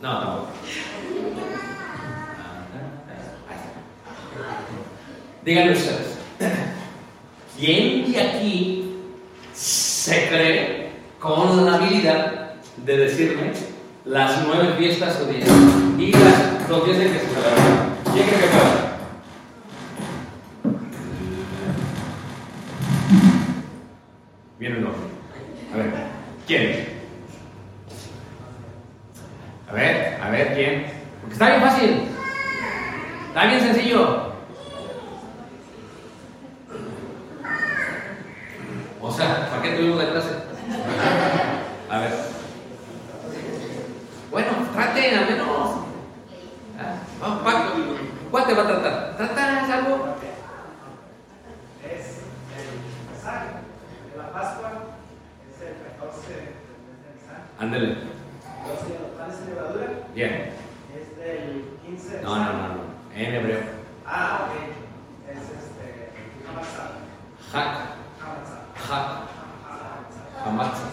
No, 0.00 0.20
tampoco. 0.20 0.48
Díganme 5.44 5.72
ustedes, 5.72 6.18
¿quién 7.58 8.12
de 8.12 8.20
aquí 8.20 9.00
se 9.54 10.28
cree 10.28 10.90
con 11.18 11.64
la 11.64 11.76
habilidad 11.76 12.54
de 12.76 12.96
decirme 12.96 13.52
las 14.04 14.46
nueve 14.46 14.67
fiestas 14.78 15.16
judías 15.16 15.48
y 15.98 16.12
las, 16.12 16.68
los 16.68 16.86
días 16.86 16.98
se 16.98 17.18
celebraban. 17.18 17.94
¿Quién 18.14 18.26
cree 18.26 18.40
que 18.40 18.46
pueda? 18.46 18.98
Viene 24.58 24.76
el 24.76 24.82
nombre. 24.84 25.00
A 25.72 25.76
ver, 25.76 25.92
¿quién? 26.46 26.88
A 29.68 29.72
ver, 29.72 30.18
a 30.22 30.30
ver, 30.30 30.54
¿quién? 30.54 30.86
Porque 31.20 31.32
está 31.34 31.48
bien 31.48 31.60
fácil. 31.60 32.02
Está 33.28 33.46
bien 33.46 33.60
sencillo. 33.60 34.32
O 39.00 39.12
sea, 39.12 39.48
¿para 39.50 39.62
qué 39.62 39.70
tuvimos 39.70 39.98
la 39.98 40.10
clase? 40.10 40.30
A 41.90 41.98
ver. 41.98 42.28
Bueno, 44.30 44.48
traten 44.74 45.18
al 45.18 45.26
menos. 45.30 45.70
Ah, 46.78 46.94
vamos, 47.20 47.42
Paco, 47.42 47.74
¿Cuál 48.30 48.46
te 48.46 48.54
va 48.54 48.62
a 48.62 48.66
tratar? 48.66 49.16
¿Tratas 49.16 49.70
algo? 49.70 50.14
Es 51.82 52.06
el 52.58 52.68
Pesaj 53.14 53.42
de 54.12 54.18
la 54.18 54.32
Pascua, 54.32 54.70
es 55.50 55.62
el 55.62 55.74
14 55.98 56.28
del 56.28 56.40
mes 56.44 56.98
de 57.02 57.08
Nisan. 57.14 57.40
Ándele. 57.58 57.88
Los 57.88 58.88
de 58.88 58.94
los 58.98 59.10
panes 59.18 59.36
de 59.40 59.54
levadura 59.54 59.86
Bien. 60.14 60.32
es 60.94 61.16
del 61.18 61.64
15 61.86 62.16
de 62.18 62.22
No, 62.22 62.36
no, 62.36 62.44
no, 62.52 62.68
no. 62.68 62.74
En 63.14 63.34
hebreo. 63.34 63.60
Ah, 64.06 64.48
ok. 64.48 64.52
Es 65.30 65.38
este. 65.42 66.12
Hamatzah. 66.48 66.88
Hak, 67.52 67.72
Hamatzah. 68.20 68.60
hak, 68.76 69.06
Hamatzah. 69.64 70.44
hamatza. 70.44 70.86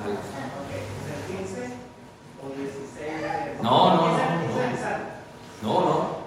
Dale. 0.00 0.14
Ok. 0.14 0.70
¿Es 0.72 1.30
el 1.30 1.36
15 1.36 1.60
o 2.42 2.44
16 2.56 3.20
de.? 3.20 3.62
No, 3.62 3.94
no, 3.94 4.08
no, 4.08 4.16
15 4.16 4.54
no. 4.54 4.60
de 4.60 4.68
Nisan. 4.72 5.00
No, 5.62 5.80
no. 5.80 6.22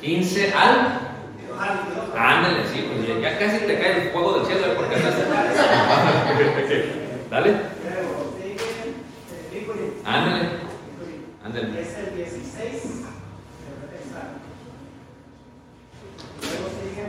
15 0.00 0.52
al. 0.54 0.76
Ah, 1.58 1.84
22. 1.86 2.16
Ándale, 2.16 2.66
sí, 2.72 2.88
pues 2.90 3.06
ya, 3.06 3.14
ya 3.30 3.38
casi 3.38 3.58
te 3.66 3.78
cae 3.78 4.02
el 4.02 4.10
fuego 4.10 4.32
del 4.38 4.46
cielo 4.46 4.74
porque 4.76 4.94
estás. 4.96 5.14
Dale. 7.30 7.50
Luego 7.50 8.34
sigue 8.36 8.56
el 8.82 9.60
Bikurim. 9.60 9.92
Ándale. 10.04 10.42
Bikurim. 10.42 11.22
Ándale. 11.44 11.80
Es 11.80 11.94
el 11.98 12.16
16 12.16 12.56
de 12.58 12.70
Nisan. 12.72 13.12
Luego 16.42 16.66
sigue. 16.82 17.04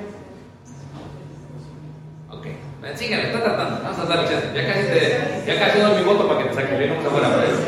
Ok. 2.30 2.46
Ven, 2.82 2.98
Síguele, 2.98 3.24
está 3.28 3.44
tratando. 3.44 3.82
Vamos 3.84 4.00
a 4.00 4.06
darle 4.06 4.30
chance. 4.30 4.48
Ya 4.54 4.68
casi 4.72 4.86
te. 4.88 5.44
Ya 5.48 5.60
casi 5.60 5.80
doy 5.80 5.96
mi 5.98 6.04
voto 6.04 6.28
para 6.28 6.40
que 6.44 6.50
te 6.50 6.54
saques. 6.56 6.78
Viene 6.78 6.98
un 6.98 7.04
cámara 7.04 7.30
para 7.30 7.44
eso. 7.46 7.64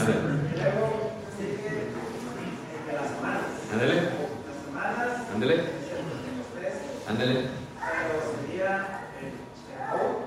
Ándale. 0.00 0.20
Luego 0.54 1.12
sigue 1.36 1.68
el 1.68 2.86
de 2.86 2.92
las 2.92 3.08
semanas. 3.08 3.42
Ándale. 3.72 3.94
Las 3.94 4.64
semanas 4.64 5.08
Ándale. 5.34 5.54
es 5.54 5.60
el 5.60 5.64
de 5.64 6.36
los 6.36 6.46
tres, 6.54 6.74
Ándale. 7.08 7.34
pero 7.34 8.14
sería 8.30 8.72
el 9.20 9.28
Shavuot. 9.66 10.18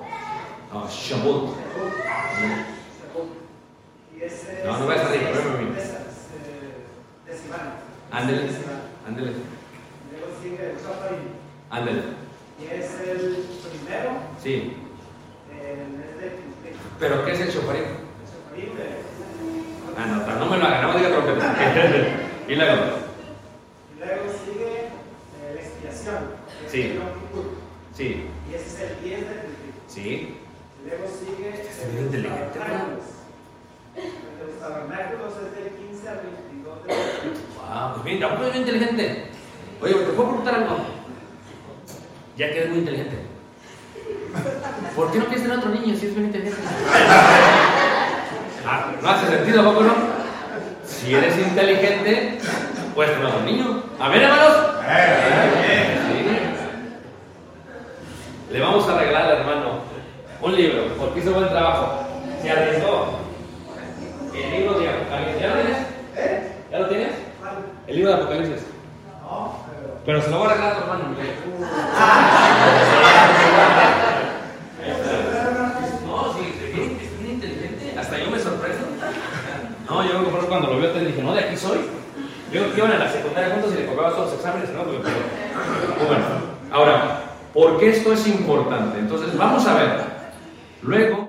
No, 0.72 0.78
Shabbat. 0.88 1.07
Shavuot. 1.18 1.56
No, 4.64 4.74
es- 4.74 4.78
no 4.80 4.86
vayas 4.86 5.04
a 5.04 5.08
reír, 5.08 5.22
es- 5.22 5.36
ven, 5.36 5.52
ven, 5.52 5.68
ven. 5.68 5.78
es, 5.78 5.84
eh, 5.88 5.94
decimal. 7.26 7.72
Ándale. 8.12 8.42
Decimal. 8.42 8.80
Ándale. 9.06 9.32
Luego 10.10 10.26
sigue 10.42 10.70
el 10.70 10.76
Shofarim. 10.76 11.28
Ándale. 11.70 12.02
Y 12.60 12.64
es 12.66 12.90
el 13.00 13.44
primero 13.70 14.10
Sí. 14.42 14.72
¿Pero 16.98 17.24
qué 17.24 17.32
es 17.32 17.40
el 17.40 17.48
shofarim? 17.50 17.82
El 17.84 18.62
Shofarim 18.62 18.76
de- 18.76 18.98
Ah, 19.96 20.06
no, 20.06 20.38
no 20.44 20.46
me 20.50 20.56
lo 20.58 20.64
hagan, 20.64 20.82
no 20.82 20.92
me 20.92 20.98
diga 20.98 21.10
trompeta. 21.10 21.54
y 22.48 22.54
luego. 22.54 22.82
Y 23.94 23.98
luego 23.98 24.24
sigue 24.44 24.76
eh, 24.86 25.54
la 25.54 25.60
expiación. 25.60 26.18
Sí. 26.68 26.98
Sí. 27.96 28.26
Y 28.50 28.54
ese 28.54 28.66
es 28.66 28.90
el 28.90 29.02
10 29.04 29.20
de. 29.20 29.34
Sí. 29.88 30.37
Muy 31.92 32.02
inteligente, 32.02 32.58
tabernáculos. 32.58 33.04
El 33.96 34.02
de 34.38 34.44
los 34.46 34.60
tabernáculos 34.60 35.32
es 35.36 35.50
del 35.56 35.72
15 35.88 36.08
al 36.08 36.20
22 36.20 36.84
de 36.84 36.92
octubre. 36.92 37.30
Wow, 37.56 37.92
pues 37.94 38.04
bien, 38.04 38.20
tampoco 38.20 38.44
es 38.44 38.50
muy 38.50 38.58
inteligente. 38.60 39.24
Oye, 39.80 39.94
¿te 39.94 40.12
puedo 40.12 40.28
preguntar 40.28 40.54
algo? 40.54 40.76
Ya 42.36 42.50
que 42.50 42.58
eres 42.58 42.70
muy 42.70 42.78
inteligente. 42.80 43.16
¿Por 44.94 45.12
qué 45.12 45.18
no 45.18 45.24
quieres 45.26 45.42
tener 45.42 45.58
otro 45.58 45.70
niño 45.70 45.96
si 45.96 46.06
es 46.06 46.14
bien 46.14 46.26
inteligente? 46.26 46.62
Ah, 48.66 48.92
no 49.00 49.08
hace 49.08 49.26
sentido, 49.26 49.62
¿a 49.62 49.64
poco 49.64 49.82
no? 49.82 49.94
Si 50.84 51.14
eres 51.14 51.38
inteligente, 51.38 52.38
puedes 52.94 53.12
tener 53.12 53.26
otro 53.26 53.40
niño. 53.42 53.82
A 53.98 54.08
ver, 54.08 54.22
hermanos. 54.22 54.56
Sí. 56.08 56.26
Le 58.52 58.60
vamos 58.60 58.88
a 58.88 58.98
regalar 58.98 59.22
al 59.22 59.38
hermano 59.38 59.87
un 60.42 60.54
libro, 60.56 60.82
porque 60.98 61.20
hizo 61.20 61.32
buen 61.32 61.48
trabajo. 61.48 62.04
Se 62.42 62.50
arriesgó. 62.50 63.18
El 64.34 64.50
libro 64.50 64.78
de 64.78 64.88
Apocalipsis. 64.88 65.40
¿Ya 65.40 65.48
lo 65.48 65.54
tienes? 65.62 65.78
¿Ya 66.70 66.78
lo 66.78 66.88
tienes? 66.88 67.12
El 67.86 67.96
libro 67.96 68.10
de 68.10 68.16
Apocalipsis. 68.16 68.62
No, 69.22 69.64
pero. 69.68 69.94
Pero 70.06 70.22
se 70.22 70.30
lo 70.30 70.38
voy 70.38 70.46
a 70.48 70.50
regalar 70.54 70.72
a 70.72 70.76
tu 70.76 70.82
hermano. 70.82 71.04
No, 76.06 76.32
sí, 76.34 76.54
es 76.64 76.74
bien, 76.74 76.98
inteligente. 77.30 77.94
Hasta 77.98 78.18
yo 78.18 78.30
me 78.30 78.38
sorprendo. 78.38 78.78
No, 79.88 80.04
yo 80.04 80.18
me 80.20 80.28
acuerdo 80.28 80.48
cuando 80.48 80.68
lo 80.72 80.78
vio, 80.78 80.90
te 80.90 81.04
dije, 81.04 81.22
no, 81.22 81.34
de 81.34 81.40
aquí 81.40 81.56
soy. 81.56 81.78
Yo 82.52 82.72
que 82.72 82.78
iban 82.80 82.92
a 82.92 82.98
la 82.98 83.10
secundaria 83.10 83.54
juntos 83.54 83.72
y 83.74 83.82
le 83.82 83.86
cobraba 83.86 84.10
todos 84.14 84.26
los 84.30 84.34
exámenes, 84.36 84.70
¿no? 84.70 84.82
Pero- 84.84 86.06
Bueno, 86.06 86.24
ahora, 86.72 87.20
¿por 87.52 87.78
qué 87.78 87.90
esto 87.90 88.12
es 88.12 88.26
importante? 88.26 88.98
Entonces, 88.98 89.36
vamos 89.36 89.66
a 89.66 89.74
ver. 89.74 90.07
Luego. 90.82 91.27